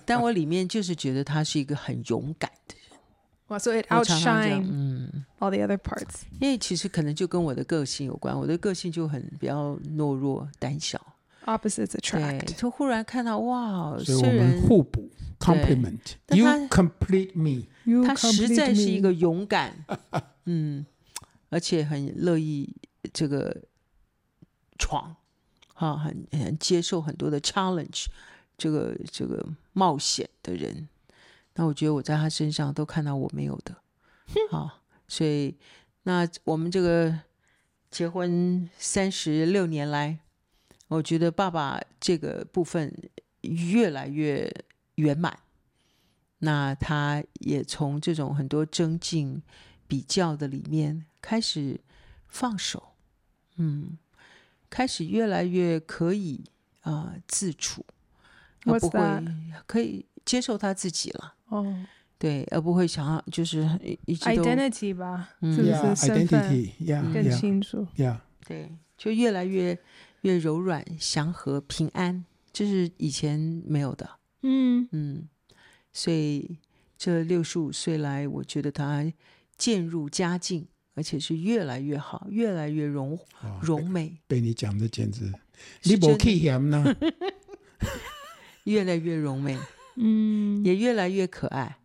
[0.06, 3.00] 但我里面就是觉得他是一个很勇敢的人。
[3.48, 4.62] 哇，所以 outshine
[5.14, 6.24] 嗯 all the other parts。
[6.40, 11.00] 因为其实可能就跟我的个性有关，我的个性就很比较懦弱、胆小。
[11.46, 12.40] Opposites attract。
[12.40, 16.16] 对，就忽然看到哇，所以我们互补，complement。
[16.28, 17.68] You complete me。
[18.04, 19.86] 他实在是一个勇敢，
[20.46, 20.84] 嗯，
[21.50, 22.76] 而且很乐意
[23.14, 23.56] 这个
[24.80, 25.16] 闯，
[25.76, 28.08] 啊，很很接受很多的 challenge，
[28.58, 30.90] 这个这个冒险的人。
[31.54, 33.76] 那我觉得我在他身上都看到我没有的，
[34.50, 35.56] 好，所以
[36.04, 37.20] 那我们这个
[37.90, 40.20] 结婚三十六年来，
[40.88, 42.94] 我觉得爸爸这个部分
[43.42, 44.52] 越来越
[44.96, 45.40] 圆满。
[46.40, 49.42] 那他也从这种很多增进
[49.88, 51.80] 比较的里面开始
[52.28, 52.92] 放手，
[53.56, 53.98] 嗯，
[54.70, 56.44] 开始越来越可以
[56.82, 57.86] 啊、呃、自处，
[58.66, 59.00] 而不会
[59.66, 61.36] 可以接受他自己了。
[61.48, 61.76] 哦，oh.
[62.18, 63.70] 对，而不会想要就是
[64.06, 69.78] 一直都 identity 吧，嗯、是不是 yeah, 身份 identity, yeah, 更清楚？Yeah，对，就越来越
[70.22, 72.24] 越柔软、祥和、平安，
[72.54, 74.10] 这是以前没有的。
[74.44, 75.28] 嗯嗯，
[75.92, 76.58] 所以
[76.98, 79.12] 这六十五岁来，我觉得他
[79.58, 83.20] 渐入佳境，而且是越来越好，越来越容
[83.62, 84.18] 容美。
[84.26, 85.32] 被你讲的简直，
[85.84, 86.96] 你不气嫌呢？
[88.64, 89.58] 越来越容美。
[89.98, 91.78] 嗯，也越来越可爱。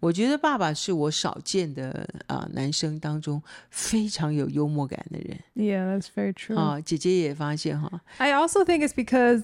[0.00, 5.38] 我觉得爸爸是我少见的啊、呃，男生当中非常有幽默感的人。
[5.54, 6.56] Yeah, that's very true.
[6.56, 8.00] 啊，姐姐也发现哈。
[8.16, 9.42] I also think it's because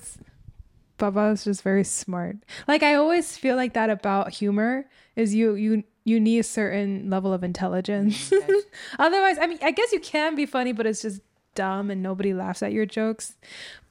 [0.97, 2.39] 爸爸 is just very smart.
[2.67, 7.11] Like I always feel like that about humor is you you you need a certain
[7.11, 8.33] level of intelligence.
[8.99, 11.21] Otherwise, I mean, I guess you can be funny, but it's just
[11.55, 13.37] dumb and nobody laughs at your jokes.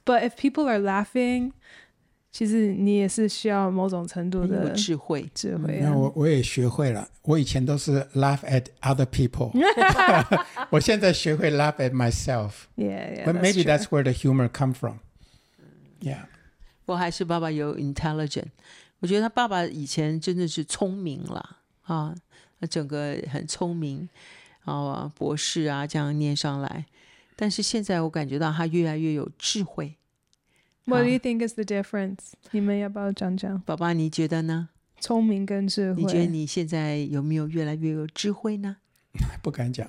[0.04, 1.52] But if people are laughing.
[2.31, 5.79] 其实你也是需要某种程度的智慧，智慧。
[5.81, 9.51] 那我我也学会了，我以前都是 laugh at other people，
[10.69, 12.51] 我现在学会 laugh at myself。
[12.77, 13.25] Yeah, yeah.
[13.25, 14.99] But maybe that's where the humor come from.
[15.99, 16.27] Yeah.
[16.85, 18.47] 我还是爸爸有 intelligent，
[18.99, 22.15] 我觉得他爸爸以前真的是聪明了啊，
[22.61, 24.07] 他整个很聪明
[24.63, 26.85] 啊，博士啊这样念上来，
[27.35, 29.97] 但是现在我感觉到他越来越有智慧。
[30.85, 32.31] What do you think is the difference？
[32.51, 33.61] 你们要不要讲讲？
[33.65, 34.69] 爸爸，你觉得呢？
[34.99, 38.77] 聪明跟智慧，你觉得你现在有没有越来越有智慧呢？
[39.41, 39.87] 不敢讲，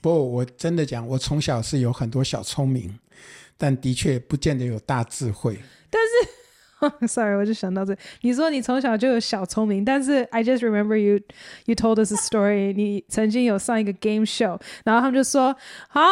[0.00, 2.98] 不过我真的讲，我从小是有很多小聪明，
[3.56, 5.58] 但的确不见得有大智慧。
[5.90, 6.30] 但是
[7.06, 11.20] sorry，我就想到这，你说你从小就有小聪明，但是 I just remember you
[11.66, 15.56] you told us a story，你曾经有上一个 game show，然后他们就说
[15.88, 16.02] 好。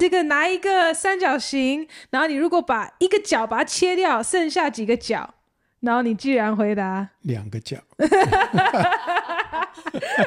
[0.00, 5.34] 这个拿一个三角形，然后你如果把一个角把它切掉，剩下几个角？
[5.80, 7.76] 然后你居然回答两个角。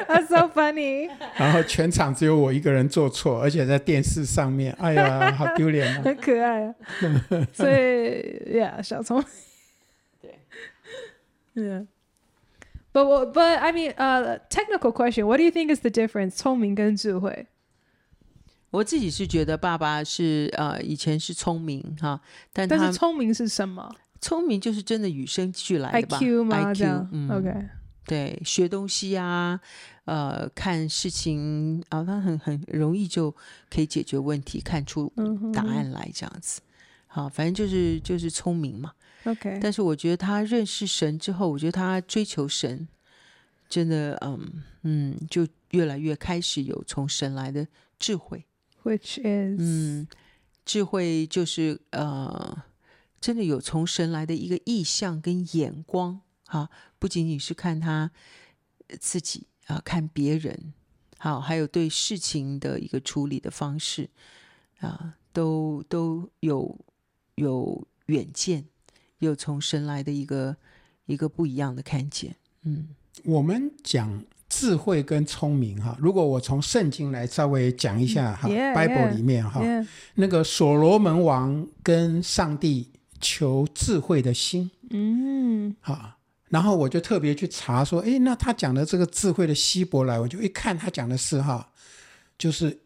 [0.06, 1.10] That's so funny。
[1.36, 6.02] 然后全场只有我一个人做错，而且在电视上面，哎呀，好丢脸啊！
[6.04, 6.72] 很可爱啊。
[7.52, 9.24] 所以，Yeah，小聪。
[11.56, 11.64] 对。
[11.64, 11.86] Yeah。
[12.92, 15.26] But but I mean, uh, technical question.
[15.26, 16.36] What do you think is the difference?
[16.36, 17.46] 聪明跟智慧。
[18.70, 22.20] 我自己是觉得爸爸是呃以前是聪明哈，
[22.52, 23.94] 但他但是聪明是什么？
[24.20, 27.68] 聪明就是真的与生俱来的吧？IQ 吗？IQ，嗯，OK，
[28.06, 29.60] 对，学东西啊，
[30.06, 33.30] 呃，看事情啊，他很很容易就
[33.70, 35.12] 可以解决问题，看出
[35.52, 36.62] 答案来这样子。
[37.06, 38.92] 好，反正就是就是聪明嘛。
[39.26, 42.88] OK，但是我觉得他认识神之后，我觉得他追求神，
[43.68, 47.66] 真的嗯嗯，就越来越开始有从神来的
[47.98, 48.44] 智慧。
[48.84, 50.06] Which is，嗯，
[50.64, 52.62] 智慧就是呃，
[53.20, 58.12] 真的有从神来的一个意向跟眼光哈，不仅仅是看他
[59.00, 60.72] 自己啊，看别人，
[61.18, 64.08] 好，还有对事情的一个处理的方式
[64.78, 66.78] 啊，都都有
[67.34, 68.64] 有远见，
[69.18, 70.56] 有从神来的一个
[71.06, 72.88] 一个不一样的看见，嗯，
[73.24, 74.24] 我们讲。
[74.48, 79.84] 智慧跟聪明哈，如果我从圣经来稍微讲一下哈 Yeah,，Bible 里面哈，yeah.
[80.14, 91.72] 那个所罗门王跟上帝求智慧的心，嗯，哈，然后我就特别去查说，诶，那他讲的这个智慧的希伯来，我就一看他讲的是哈，
[92.38, 92.78] 就是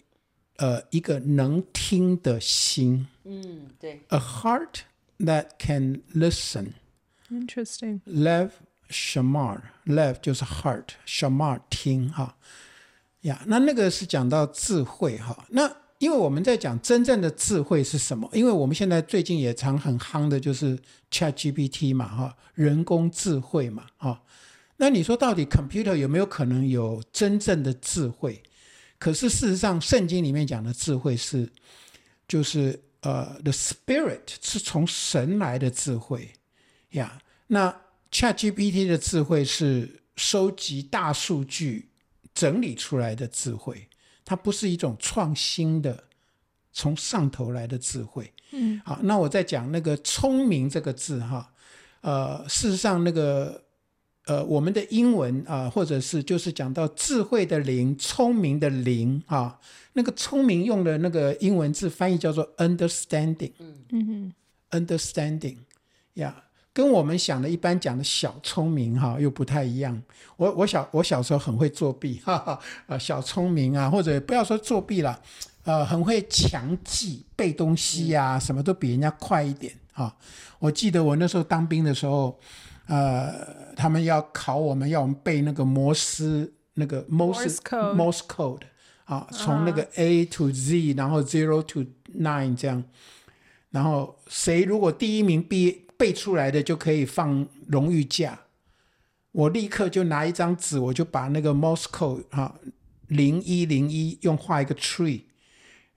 [0.56, 4.80] 呃一个能听的心，嗯，对，a heart
[5.24, 6.74] that can listen。
[7.30, 8.00] Interesting.
[8.06, 8.50] Lev
[8.90, 12.37] shamar，lev 就是 heart，shamar 听哈
[13.22, 13.42] 呀。
[13.46, 15.46] 那那个是讲到智慧哈。
[15.50, 18.28] 那因为我们在讲真正的智慧是什么？
[18.33, 20.78] 因为我们现在最近也常很夯的就是
[21.11, 24.22] ChatGPT 嘛哈，人工智慧嘛哈。
[24.78, 28.42] 那你说到底 computer 有没有可能有真正的智慧？
[28.98, 31.48] 可是事实上，圣经里面讲的智慧是，
[32.26, 36.32] 就是呃，the spirit 是从神来的智慧。
[36.90, 41.90] 呀，yeah, 那 ChatGPT 的智慧是收集大数据
[42.34, 43.88] 整理出来的智慧，
[44.24, 46.04] 它不是一种创新的
[46.72, 48.32] 从上头来的智慧。
[48.50, 51.52] 嗯，好，那我再讲那个“聪明”这个字哈，
[52.00, 53.64] 呃，事实上那个
[54.30, 59.58] 呃，我们的英文啊、呃，或者是就是讲到智慧的灵、聪明的灵啊，
[59.94, 63.50] 那个“聪明”用的那个英文字翻译叫做 “understanding”。
[63.58, 64.32] 嗯嗯
[64.70, 65.56] ，understanding，
[66.14, 66.32] 呀。
[66.38, 66.42] Yeah.
[66.72, 70.00] 跟我们想的一般讲的小聪明哈又不太一样。
[70.36, 75.20] 我我小我小时候很会作弊，哈 哈，呃，小聪明啊，或者不要说作弊了，
[75.64, 80.14] 呃，很会强记背东西呀、啊，什么都比人家快一点啊。
[80.60, 82.38] 我记得我那时候当兵的时候，
[82.90, 87.57] 呃，他们要考我们，要我们背那个摩斯那个 Morse
[87.94, 88.62] Morse code
[89.05, 92.85] 啊，从那个 A to Z，然后 zero to nine 这样，
[93.70, 95.79] 然后谁如果第一名毕业。
[96.00, 98.40] 背出来的就可以放荣誉假，
[99.33, 102.59] 我立刻就拿一张纸，我就把那个 Morse code 啊
[103.09, 105.24] 零一零一用画一个 tree，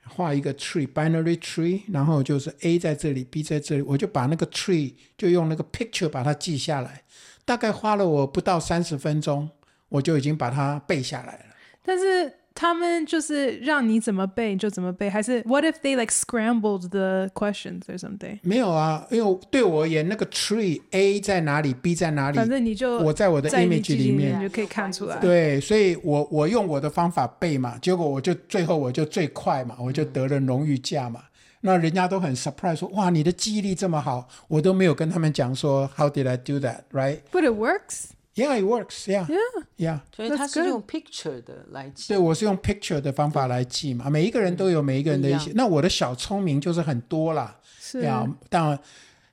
[0.08, 7.04] 画一个 tree binary tree，然后就是 A 在这里，B 在这里，我就把那个 tree 就用那个 picture 把它记下来，
[7.46, 9.50] 大概花了我不到三十分钟，
[9.90, 11.46] 我就已经把它背下来了。
[11.84, 12.40] 但是。
[12.56, 18.40] 他们就是让你怎么背就怎么背，还是 What if they like scrambled the questions or something？
[18.44, 25.18] 没有啊，因为对我而言，那个 tree A 在哪里，B 在哪里，反正你就我在我的 image 里面你就可以看出来。
[25.18, 31.24] 对，所以我我用我的方法背嘛，结果我就最后我就最快嘛，我就得了荣誉价嘛。
[31.62, 37.20] 那人家都很 surprise 说，哇，你的记忆力这么好，我都没有跟他们讲说 How did I do that, right?
[37.32, 38.10] But it works.
[38.36, 39.06] Yeah, it works.
[39.08, 39.38] Yeah, yeah,
[39.78, 40.00] yeah.
[40.16, 42.08] 所以他是用 picture 的来记。
[42.08, 44.10] 对，我是用 picture 的方法来记嘛。
[44.10, 45.52] 每一个人都有每一个人的一些。
[45.54, 47.60] 那我的小聪明就是很多啦。
[47.80, 48.80] 是呀，但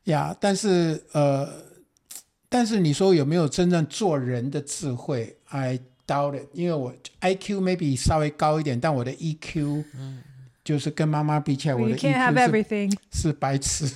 [0.04, 1.48] 呀，但是呃，
[2.50, 6.48] 但是你说有没有真正做人的智慧？I doubt it。
[6.52, 9.82] 因为我 IQ maybe 稍微高一点，但我的 EQ，
[10.62, 13.90] 就是跟妈妈比起来，我的 EQ 是是白痴。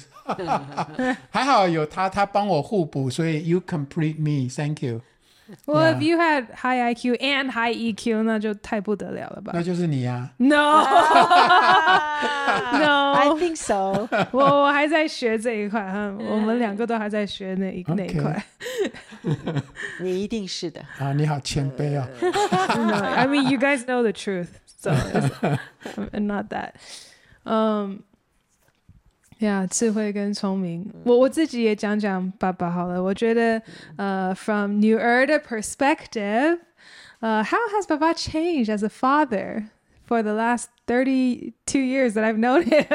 [1.31, 4.49] 还好有他，他帮我互补，所以 you complete me.
[4.49, 5.03] Thank you.
[5.67, 9.53] Well, if you had high IQ and high EQ，那就太不得了了吧？
[9.55, 10.33] 那就是你呀、啊。
[10.39, 10.79] No，No，I
[13.37, 18.43] think so 我我还在学这一块，哈，我们两个都还在学那一那一块。
[20.01, 22.09] 你一定是的啊，你好谦卑啊。
[22.23, 24.49] no, I mean, you guys know the truth,
[24.81, 24.93] so
[26.13, 26.77] I'm not that.
[27.45, 28.05] Um.
[29.40, 33.02] 呀，yeah, 智慧跟聪明，我我自己也讲讲爸爸好了。
[33.02, 33.62] 我觉得，
[33.96, 36.60] 呃、uh,，from 女儿的 perspective，
[37.22, 39.68] 呃、uh,，how has 爸爸 changed as a father
[40.08, 42.86] for the last thirty-two years that I've known him？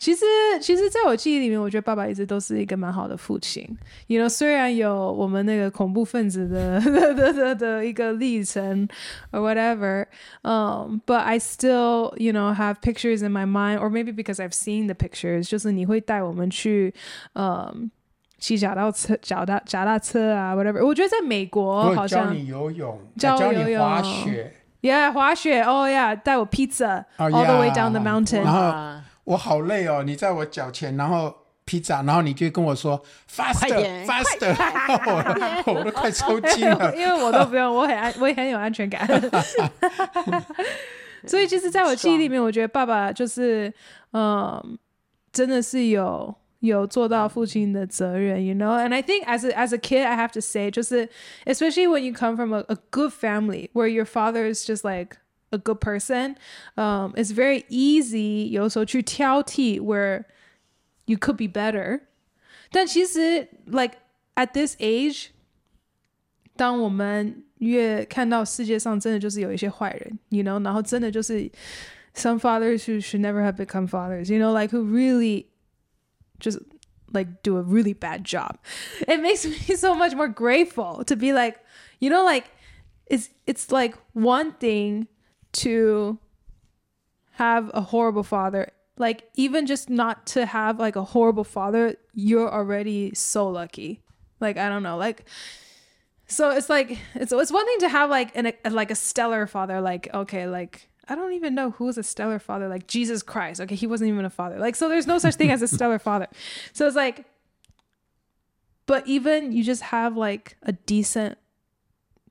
[0.00, 0.26] 其实，
[0.60, 3.66] 其实，在我记忆里面，我觉得爸爸一直都是一个蛮好的父亲。
[4.08, 8.86] You know，虽然有我们那个恐怖分子的的的的的一个历程，
[9.32, 10.04] or whatever，
[10.42, 14.94] 嗯、um,，but I still you know have pictures in my mind，or maybe because I've seen the
[14.94, 16.92] pictures，就是你会带我们去，
[17.32, 17.90] 嗯，
[18.38, 20.84] 骑脚踏车、脚踏脚踏车啊，whatever。
[20.86, 28.44] 我觉得在美国好像教你游泳，教你滑雪，Yeah，滑雪，哦呀，带我 pizza，all the way down the mountain。
[29.23, 30.03] 我好累哦！
[30.03, 34.55] 你在我脚前，然后披萨，然后你就跟我说 faster，faster，
[35.65, 36.95] 我我都快抽筋了。
[36.95, 39.07] 因为我都不用，我很安，我也很有安全感。
[41.27, 43.71] 所以，其实在我记忆里面，我觉得爸爸就是，
[44.11, 44.77] 嗯，
[45.31, 48.75] 真的是有有做到父亲的责任，you know。
[48.75, 51.07] And I think as a as a kid, I have to say，就是
[51.45, 55.17] especially when you come from a a good family where your father is just like
[55.50, 56.36] a good person,
[56.76, 60.24] um, it's very easy 有时候去挑剔 where
[61.06, 62.00] you could be better。
[62.70, 63.96] 但其实 like
[64.34, 65.28] at this age，
[66.56, 71.50] 当我们越看到世界上真的就是有一些坏人，you know，然后真的就是
[72.14, 75.46] some fathers who should never have become fathers，you know，like who really
[76.40, 76.58] just
[77.12, 78.56] like do a really bad job.
[79.06, 81.60] It makes me so much more grateful to be like,
[82.00, 82.46] you know, like
[83.06, 85.06] it's it's like one thing
[85.53, 86.19] to
[87.33, 88.71] have a horrible father.
[88.97, 94.01] Like even just not to have like a horrible father, you're already so lucky.
[94.39, 95.25] Like I don't know, like
[96.31, 99.45] so it's like it's it's one thing to have like an a, like a stellar
[99.45, 103.59] father like okay like I don't even know who's a stellar father like Jesus Christ
[103.59, 105.99] okay he wasn't even a father like so there's no such thing as a stellar
[106.09, 106.27] father
[106.71, 107.25] so it's like
[108.85, 111.37] but even you just have like a decent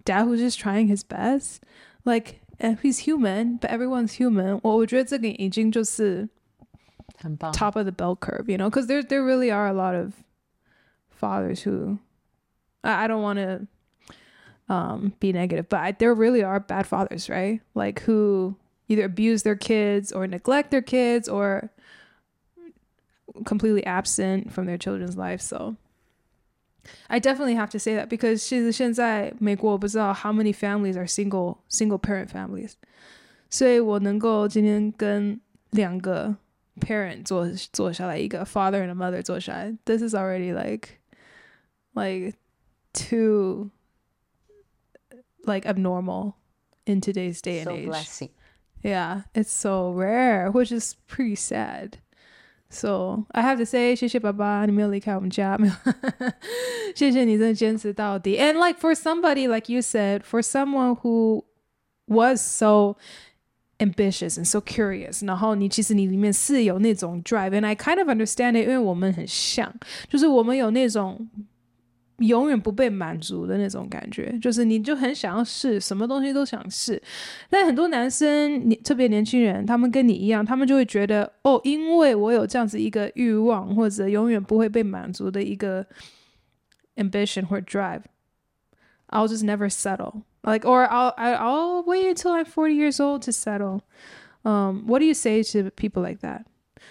[0.05, 1.62] dad who's just trying his best
[2.07, 6.28] like and he's human but everyone's human 我我觉得这个已经就是
[7.18, 7.52] 很棒。
[7.54, 10.14] top of the bell curve, you know, because there there really are a lot of
[11.10, 12.00] fathers who
[12.84, 13.68] I, I don't want to
[14.74, 17.62] um, be negative, but I, there really are bad fathers, right?
[17.74, 18.56] Like who
[18.88, 21.72] either abuse their kids or neglect their kids or
[23.46, 25.41] completely absent from their children's life.
[25.41, 25.76] So
[27.08, 32.28] I definitely have to say that because 其实现在美国我不知道 how many families are single single parent
[32.28, 32.74] families，
[33.50, 35.39] 所以我能够今天跟
[35.72, 36.36] 两个
[36.80, 41.00] parent 坐坐下来，一个 father and a mother 坐下来，this is already like
[41.93, 42.36] like
[42.93, 43.72] too
[45.46, 46.34] like abnormal
[46.86, 47.88] in today's day and So age.
[47.88, 48.30] blessing.
[48.84, 51.98] Yeah, it's so rare, which is pretty sad.
[52.70, 55.74] So I have to say, 谢谢爸爸，你没有离开我们家，没有，
[56.96, 58.38] 谢谢你真的坚持到底。
[58.38, 61.43] And like for somebody like you said, for someone who
[62.08, 62.98] was so
[63.78, 69.74] ambitious and so curious，然后你其实你里面是有那种 drive，and I kind of understand it，因为我们很像，
[70.10, 71.30] 就是我们有那种
[72.21, 77.01] 永远不被满足的那种感觉，就是你就很想要试，什么东西都想试。
[77.49, 85.85] 但很多男生，你特别年轻人，他们跟你一样，他们就会觉得，哦，因为我有这样子一个欲望，或者永远不会被满足的一个
[86.97, 90.23] ambition 或 drive，I'll just never settle.
[90.43, 93.81] Like, or I'll I'll wait until I'm forty years old to settle.
[94.43, 96.45] Um, what do you say to people like that?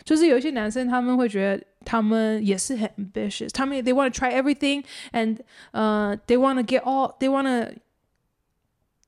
[0.04, 5.39] 就是有一些男生他们会觉得他们也是很 ambitious，他们 they want to try everything and
[5.73, 7.75] uh they want to get all they want to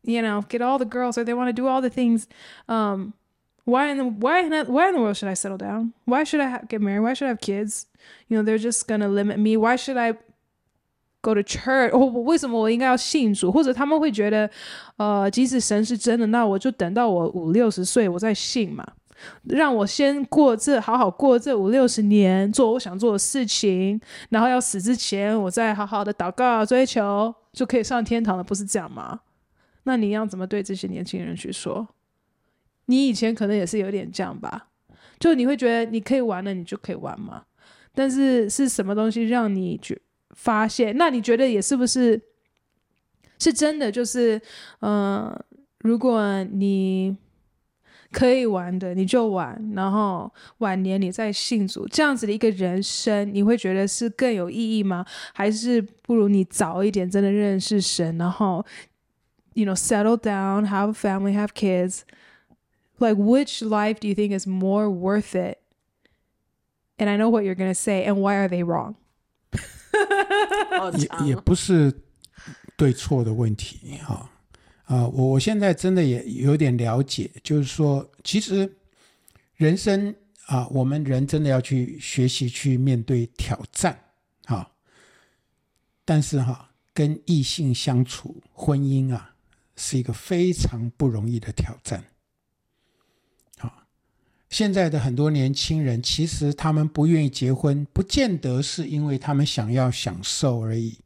[0.02, 2.26] you know get all the girls or they want to do all the things
[2.66, 3.12] um
[3.64, 5.92] why in the why in the, why in the world should I settle down?
[6.04, 7.00] Why should I ha- get married?
[7.00, 7.86] Why should I have kids?
[8.28, 9.56] You know, they're just gonna limit me.
[9.56, 10.14] Why should I
[11.20, 11.90] go to church？
[11.90, 13.50] 或为什么我应该要信主？
[13.50, 14.48] 或者他们会觉得，
[14.98, 18.86] 呃，即使神是真的，那我就等到我五六十岁我再信嘛。
[19.43, 23.99] 让我先过这好好过这五六十年，做我想做的事情，
[24.29, 29.21] 然后要死之前，我再好好的祷告追求，就可以上天堂了，不是这样吗？
[29.83, 31.87] 那你要怎么对这些年轻人去说？
[32.85, 34.67] 你以前可能也是有点这样吧，
[35.19, 37.43] 就你会觉得你可以玩了，你就可以玩嘛。
[37.93, 39.99] 但是是什么东西让你觉
[40.35, 40.95] 发现？
[40.97, 42.21] 那你觉得也是不是
[43.39, 43.91] 是真的？
[43.91, 44.41] 就是
[44.79, 45.37] 嗯、
[45.79, 47.15] 如果你
[48.11, 55.05] 可以玩的，你就玩，然后晚年你再信主，这样子的一个人生，你会觉得是更有意义吗？
[55.33, 58.65] 还是不如你早一点真的认识神，然后
[59.53, 62.01] ，you know, settle down, have a family, have kids.
[62.97, 65.57] Like, which life do you think is more worth it?
[66.97, 68.95] And I know what you're gonna say, and why are they wrong?
[70.97, 72.01] 也也不是
[72.75, 74.15] 对错的问题哈。
[74.15, 74.30] 啊、
[74.91, 78.69] 啊我我现在真的也有点了解，就是说，其实
[79.55, 80.13] 人生
[80.47, 83.97] 啊，我们人真的要去学习去面对挑战，
[84.47, 84.69] 啊。
[86.03, 89.33] 但是哈，跟异性相处，婚姻啊，
[89.77, 92.03] 是一个非常不容易的挑战。
[93.59, 93.87] 好，
[94.49, 100.99] 现在的很多年轻人，其实他们不愿意结婚，不见得是因为他们想要享受而已，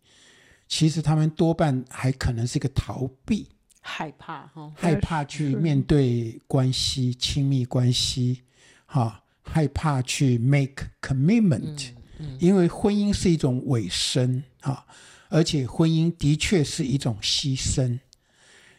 [0.68, 3.48] 其实他们多半还可能是一个逃避。
[3.88, 8.42] 害怕哈，害怕去面对关系、亲密关系，
[8.88, 11.92] 哈，害怕去 make commitment，、
[12.40, 14.88] 因为婚姻是一种委身啊，
[15.30, 18.00] 而且婚姻的确是一种牺牲，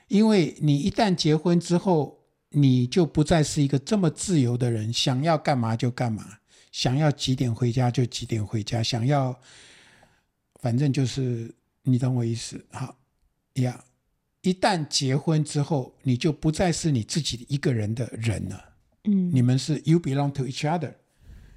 [0.08, 2.18] 因为你一旦结婚之后，
[2.50, 6.38] 你就不再是一个这么自由的人，想要干嘛就干嘛，
[6.72, 9.38] 想要几点回家就几点回家，想要，
[10.60, 11.54] 反正就是
[11.84, 12.96] 你懂我意思，好，
[13.54, 13.95] 呀、yeah.。
[14.46, 18.64] 一旦结婚之后，你就不再是你自己一个人的人了。
[19.02, 20.92] 嗯，你们是 you belong to each other，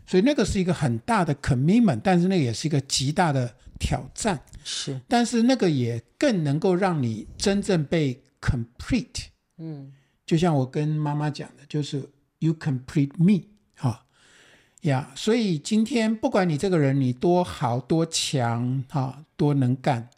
[0.07, 4.41] 所以那个是一个很大的 commitment，但是那个也是一个极大的挑战。
[4.63, 9.25] 是，但是那个也更能够让你真正被 complete。
[9.59, 9.93] 嗯，
[10.25, 12.09] 就像我跟妈妈讲的，就是
[12.39, 14.03] you complete me，哈，
[14.81, 15.11] 呀。
[15.15, 20.09] 所以今天不管你这个人你多好多强哈，多能干，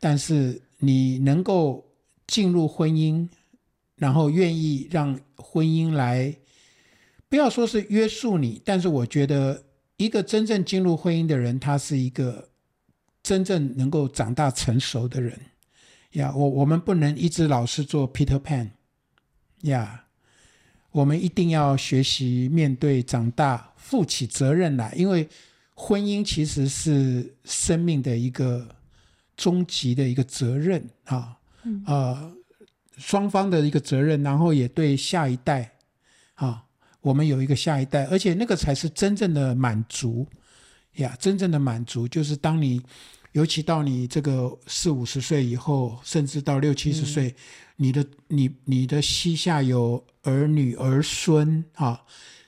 [0.00, 1.84] 但是你能够
[2.28, 3.28] 进入婚姻，
[3.96, 6.36] 然后愿意让婚姻来，
[7.28, 9.64] 不要说是约束你，但是我觉得
[9.96, 12.50] 一个真正进入婚姻的人，他是一个
[13.22, 15.36] 真正能够长大成熟的人。
[16.12, 18.70] 呀，我我们不能一直老是做 Peter Pan，
[19.62, 20.04] 呀，
[20.92, 25.28] 我们一定要学习面对长大，负起责任来，因为
[25.74, 28.76] 婚姻其实是生命的一个
[29.36, 31.37] 终极的一个责任啊，
[31.86, 32.32] 呃，
[32.96, 35.72] 双方的一个责任，然后也对下一代
[36.34, 36.64] 啊，
[37.00, 40.26] 我们有一个下一代，而且那个才是真正的满足
[40.96, 42.82] 呀，真正的满足就是当你。
[43.32, 47.34] 尤其到你这个四五十岁以后，甚至到六七十岁，嗯、
[47.76, 52.02] 你的你你的膝下有儿女儿孙啊，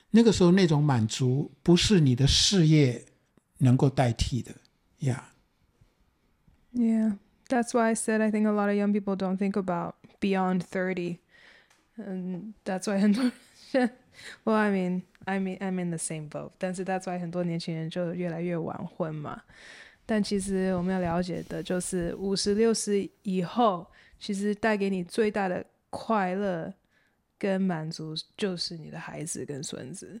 [0.09, 3.05] 那个时候那种满足不是你的事业
[3.59, 4.51] 能够代替的
[5.01, 5.29] 呀。
[6.73, 6.81] Yeah.
[6.81, 7.17] Yeah,
[7.50, 10.62] that's why I said I think a lot of young people don't think about beyond
[10.62, 11.18] thirty,
[11.96, 13.30] and that's why 很多
[13.72, 13.90] 人，
[14.44, 16.52] Well, I mean, I mean, I'm in the same boat.
[16.58, 19.42] 但是 that's why 很多年轻人就越来越晚婚嘛。
[20.06, 23.86] 但其实我们要了解的就是五十六十以后，
[24.18, 26.72] 其实带给你最大的快乐
[27.38, 30.20] 跟满足就是你的孩子跟孙子。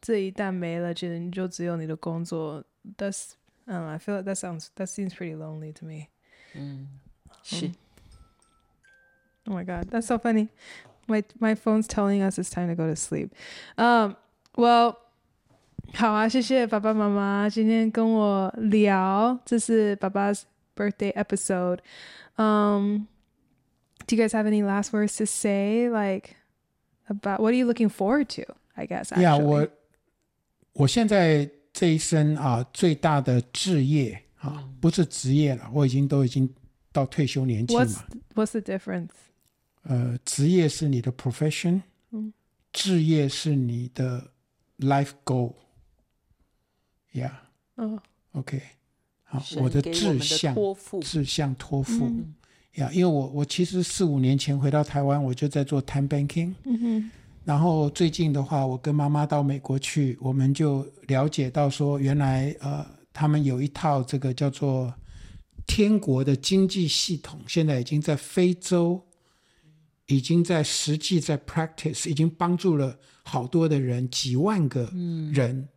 [0.00, 2.64] 这一旦没了，其实你就只有你的工作。
[2.96, 3.32] That's,
[3.66, 6.06] um, I feel like that sounds, that seems pretty lonely to me.
[6.54, 6.88] 嗯，
[7.42, 7.70] 是。
[9.46, 10.48] Oh my God, that's so funny.
[11.06, 13.30] My my phone's telling us it's time to go to sleep.
[13.76, 14.16] Um,
[14.56, 14.96] well.
[15.94, 20.30] 好啊，谢谢爸爸妈妈今天跟我聊，这是爸爸
[20.76, 23.06] birthday episode。Um,
[24.06, 25.88] do you guys have any last words to say?
[25.88, 26.36] Like
[27.08, 28.42] about what are you looking forward to?
[28.76, 29.12] I guess.
[29.12, 29.24] Actually.
[29.24, 29.66] Yeah，我
[30.74, 36.49] 我现在这一生啊，最大的志业 啊，不是职业了，我已经都已经
[36.91, 37.83] 到退休年纪嘛。
[37.83, 37.97] What's,
[38.35, 39.09] what's the difference?
[39.83, 41.81] 呃，职业是你的 profession，
[42.11, 42.33] 嗯，
[42.71, 44.31] 志业是你的
[44.79, 47.31] life goal，yeah，，
[47.77, 47.99] 嗯
[48.33, 48.61] ，OK，
[49.23, 50.55] 好，我的志向，
[51.01, 52.11] 志向托付，
[52.75, 57.11] 呀，因为我我其实四五年前回到台湾，我就在做 time banking，嗯哼，
[57.45, 64.93] 然后最近的话，我跟妈妈到美国去，我们就了解到说，原来呃，他们有一套这个叫做
[65.65, 69.05] 天国的经济系统，现在已经在非洲，
[70.07, 74.91] 已经在实际在 practice，已经帮助了好多的人，几万个
[75.31, 75.69] 人。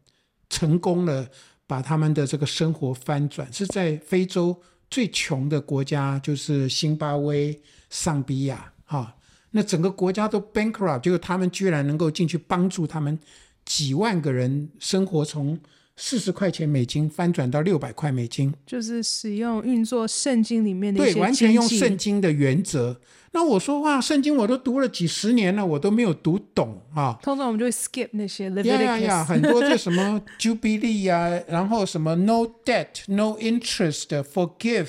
[0.48, 1.28] 成功了，
[1.66, 4.56] 把他们的这个生活翻转，是在非洲
[4.88, 7.60] 最穷的国家，就是辛巴威、
[7.90, 9.16] 尚比亚，哈，
[9.50, 13.18] 那整个国家都 bankrupt，就是他们居然能够进去帮助他们
[13.64, 15.58] 几万个人生活从
[15.96, 23.00] 四十块钱美金翻转到六百块美金，就是使用运作圣经里面的对，完全用圣经的原则。
[23.32, 27.18] 那我说话，圣经我都读了几十年了，我都没有读懂啊。
[27.22, 28.50] 通常我们就会 skip 那些。
[28.50, 34.88] 呀呀呀，很多这什么 Jubilee 啊，然后什么 No debt, no interest, forgive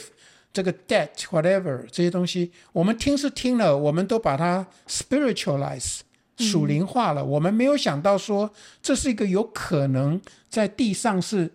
[0.53, 5.99] 这个 debt, whatever 这些东西，我们听是听了，我们都把它 spiritualize
[6.38, 7.22] 属灵化了。
[7.22, 11.54] 嗯、我们没有想到说，这是一个有可能在地上是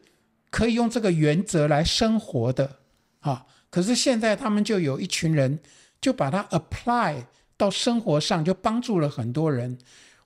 [0.51, 2.79] 可以用这个原则来生活的
[3.21, 3.47] 啊。
[3.71, 5.59] 可是现在他们就有一群人。
[6.03, 7.25] 就把它 apply
[7.57, 9.79] 到生活上，就帮助了很多人。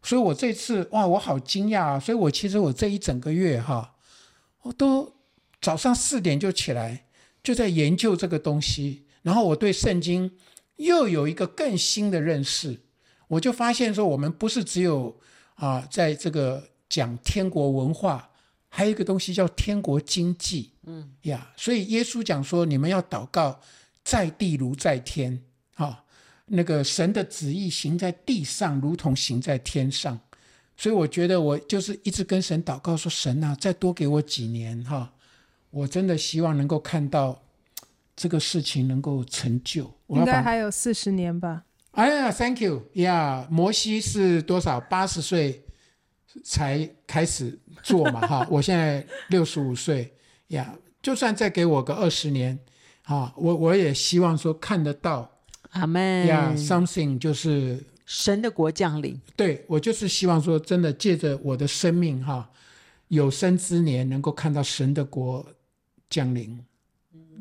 [0.02, 2.00] 所以我这次哇，我好惊讶啊！
[2.00, 3.94] 所以我其实我这一整个月哈，
[4.62, 5.12] 我都
[5.60, 7.04] 早上四点就起来，
[7.42, 9.04] 就在研究这个东西。
[9.20, 10.38] 然后我对圣经
[10.76, 12.80] 又有一个更新的认识。
[13.28, 15.14] 我就发现说，我们不是只有
[15.54, 18.28] 啊，在这个讲天国文化，
[18.68, 20.72] 还有一个东西叫天国经济。
[20.84, 23.60] 嗯呀，所以耶稣讲说，你们要祷告，
[24.04, 25.42] 在地如在天。
[25.74, 25.96] 好、哦，
[26.46, 30.18] 那个神的旨意行在地上，如同行在天上。
[30.76, 35.08] 所以我觉得我就是一直跟神祷告说：“神啊，再多给我几年哈、哦！
[35.70, 37.42] 我真的希望能够看到
[38.14, 41.64] 这个事情能够成就。”应该还有四十年吧？
[41.96, 43.48] 哎呀，Thank you 呀！
[43.50, 44.78] 摩西是多少？
[44.78, 45.64] 八十岁
[46.44, 48.20] 才开始做嘛？
[48.26, 50.14] 哈， 我现在六十五岁
[50.48, 52.58] 呀，就算再给我个二十年，
[53.02, 55.30] 哈，我我也希望说看得到。
[55.70, 56.26] 阿门。
[56.26, 59.18] 呀，something 就是神的国降临。
[59.34, 62.50] 对，我就是希望说，真的借着我的生命哈，
[63.08, 65.46] 有生之年能够看到神的国
[66.10, 66.62] 降临，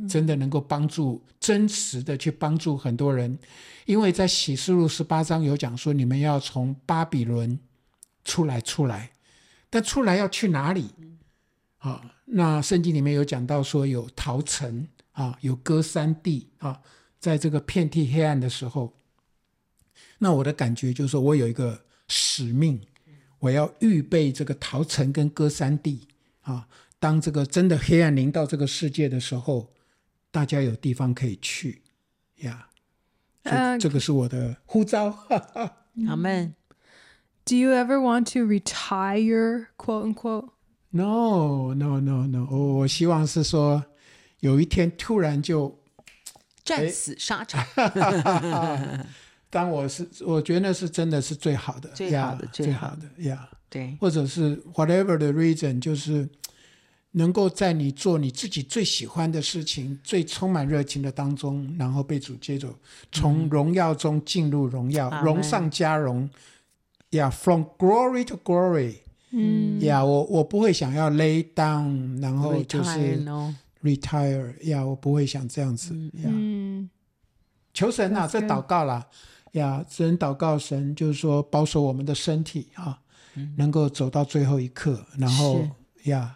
[0.07, 3.37] 真的能够帮助真实的去帮助很多人，
[3.85, 7.59] 因为在启示录十八章有讲说，你们要从巴比伦
[8.23, 9.11] 出来，出来，
[9.69, 10.89] 但出来要去哪里？
[11.77, 16.81] 啊，那圣经里面有讲到说有逃城啊，有歌三地啊，
[17.19, 18.93] 在这个遍地黑暗的时候，
[20.17, 22.81] 那我的感觉就是说我有一个使命，
[23.37, 26.07] 我要预备这个逃城跟歌三地
[26.41, 26.67] 啊，
[26.99, 29.71] 当这个真的黑暗临到这个世界的时候，
[30.35, 31.81] 大家有地方可以去
[32.39, 32.67] 呀。
[33.45, 35.17] Yeah, 这个是我的呼召。
[36.09, 36.55] 阿门。
[37.45, 40.49] Do you ever want to retire, quote unquote?
[40.89, 42.47] No, no, no, no.
[42.51, 43.85] 我我希望是说，
[44.41, 45.79] 有一天突然就
[46.65, 47.65] 战死沙场。
[49.49, 53.47] 当我是，我觉得那是真的是最好的，最好的，最好的呀。
[53.69, 56.27] 对，或者是 whatever the reason，就是
[57.17, 62.67] 能够在你做你自己最喜欢的事情、最充满热情的当中，然后被主接走，
[63.09, 66.29] 从荣耀中进入荣耀，荣上加荣。
[67.11, 68.95] 呀，from glory to glory。
[69.31, 73.25] 嗯，呀，我我不会想要 lay down，然后就是
[73.81, 74.53] retire。
[74.67, 75.95] 呀，我不会想这样子。
[76.15, 76.89] 嗯，
[77.73, 79.07] 求神啊，这祷告啦，
[79.53, 82.99] 呀，只能祷告神，就是说保守我们的身体啊，
[83.55, 85.65] 能够走到最后一刻，然后
[86.03, 86.35] 呀，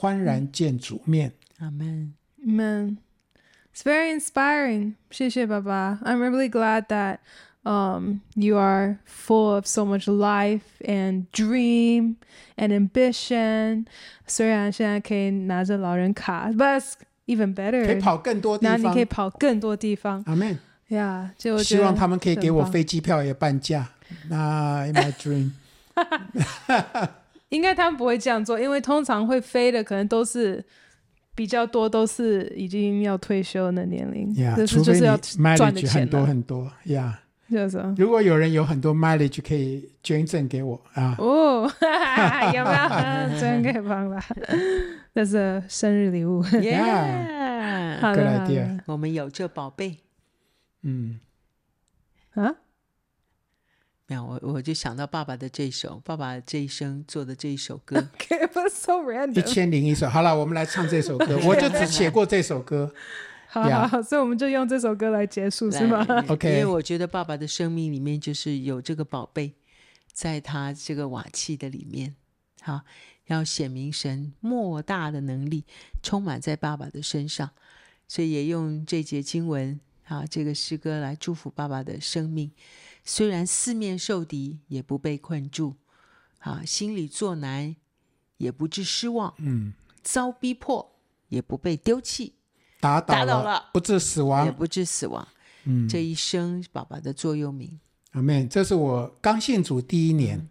[0.00, 1.32] 欢然见主面。
[1.58, 4.94] 阿门，Amen。It's very inspiring。
[5.10, 6.00] 谢谢爸爸。
[6.04, 7.18] I'm really glad that.
[7.64, 12.14] Um, you are full of so much life and dream
[12.56, 13.86] and ambition.
[14.24, 16.84] 虽然现在可以拿着老人卡，but
[17.26, 18.80] even better，可以跑更多地方。
[18.80, 20.22] 那你可以跑更多地方。
[20.26, 20.56] 阿门。
[20.90, 23.88] 呀，就希望他们可以给我飞机票也半价。
[24.28, 25.50] 那 in my dream，
[27.51, 30.61] 应该他们不会这样做，因为通常会飞的可能都是
[31.35, 34.33] 比较多，都是已经要退休的年龄。
[34.35, 35.15] 呀，就是就是要
[35.55, 36.71] 赚的钱很多很多。
[36.85, 37.19] 呀。
[37.49, 41.15] 就是如果有人有很多 mileage 可以捐赠给我啊！
[41.19, 41.69] 哦，
[42.55, 44.25] 有没有捐给爸爸？
[45.13, 46.41] 这是生日礼物。
[46.45, 48.79] Yeah， 好的，好的。
[48.85, 49.97] 我们有这宝贝。
[50.83, 51.19] 嗯。
[52.35, 52.55] 啊？
[54.11, 57.95] 没有，我我就想到爸爸的这首，爸爸这一生做的这一首歌。
[58.19, 59.39] Okay, but so random。
[59.39, 60.09] 一千零一首。
[60.09, 61.39] 好了，我们来唱这首歌。
[61.47, 62.93] 我就只写过这首歌。
[63.47, 66.49] 好好好，所以我们就用这首歌来结束，是吗？OK。
[66.49, 69.53] 因为我觉得爸爸的生命里面就是有这个宝贝，
[70.11, 72.13] 在他这个瓦器的里面，
[72.59, 72.81] 好，
[73.27, 75.63] 要显明神莫大的能力
[76.03, 77.51] 充满在爸爸的身上，
[78.09, 82.51] 所以也用这节经文，啊，这个诗歌来祝福爸爸的生命。
[83.03, 85.75] 虽然四面受敌，也不被困住，
[86.39, 87.75] 啊，心里作难，
[88.37, 89.73] 也不致失望，嗯，
[90.03, 90.95] 遭逼迫，
[91.29, 92.35] 也不被丢弃。
[92.79, 95.27] 打倒了，打倒了，不致死亡，也不致死亡。
[95.65, 97.79] 嗯，这一生爸爸的座右铭。
[98.13, 98.49] 阿门。
[98.49, 100.49] 这是我刚信主第一年，嗯、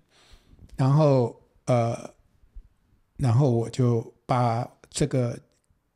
[0.77, 2.15] 然后呃，
[3.17, 5.39] 然后我就把这个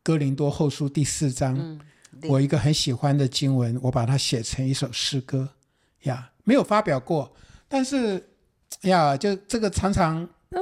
[0.03, 1.81] 哥林多后书第四章，嗯、
[2.29, 5.51] 我一个很喜欢的经文，我把它写成一首诗歌
[6.03, 7.33] 呀，没有发表过，
[7.69, 8.23] 但是
[8.83, 10.23] 呀，就这个常常。
[10.51, 10.61] 嗯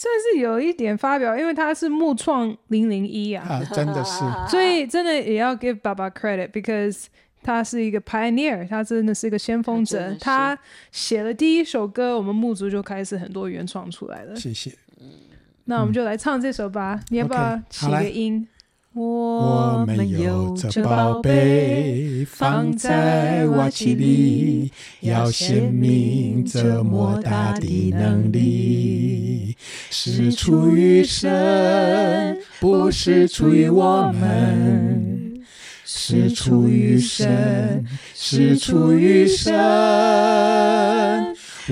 [0.00, 7.04] 算是有一点发表，因为他是木创零零一啊，啊，真的是， 所以真的也要 give 爸爸 credit，because
[7.42, 10.58] 他是一个 pioneer，他真的是一个先锋者，他
[10.90, 14.34] 写了第一首歌，我们木族就开始很多原创出来了。
[14.34, 14.72] 谢谢，
[15.66, 18.59] 那我们就来唱这首吧，嗯、你要不要起个音？Okay,
[18.92, 29.56] 我们有这宝贝放在瓦器里，要显明这莫大的能力，
[29.90, 35.40] 是出于神，不是出于我们，
[35.84, 39.54] 是出于神，是出于神。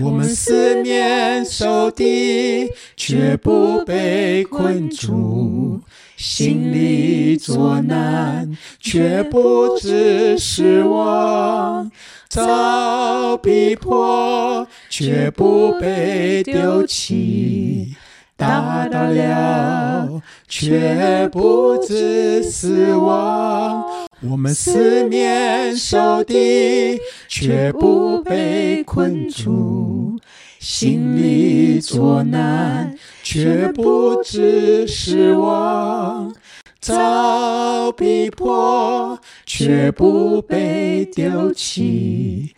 [0.01, 5.81] 我们四面受敌，却不被困住。
[6.17, 11.89] 心里作难，却不致失望；
[12.29, 17.95] 遭逼迫，却不被丢弃；
[18.37, 23.85] 打倒了，却不致死亡。
[24.29, 30.18] 我们四面受敌，却不被困住。
[30.59, 36.33] 心里作难，却不知失望；
[36.81, 42.53] 遭逼迫，却不被丢弃；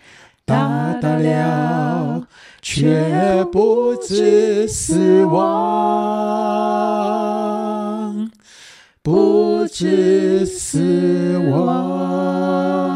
[0.46, 2.26] 大大了，
[2.62, 5.40] 却不知死亡，
[9.03, 12.89] 不知死亡。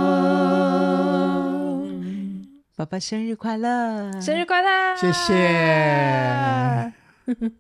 [2.76, 4.20] 爸爸生日快乐！
[4.20, 4.96] 生日快乐！
[4.96, 6.92] 谢谢。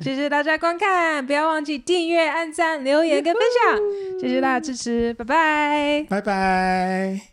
[0.00, 3.78] 谢谢大家观看，不要忘记订阅、按赞、留言跟分享，
[4.20, 7.31] 谢谢大家支持，拜拜，拜拜。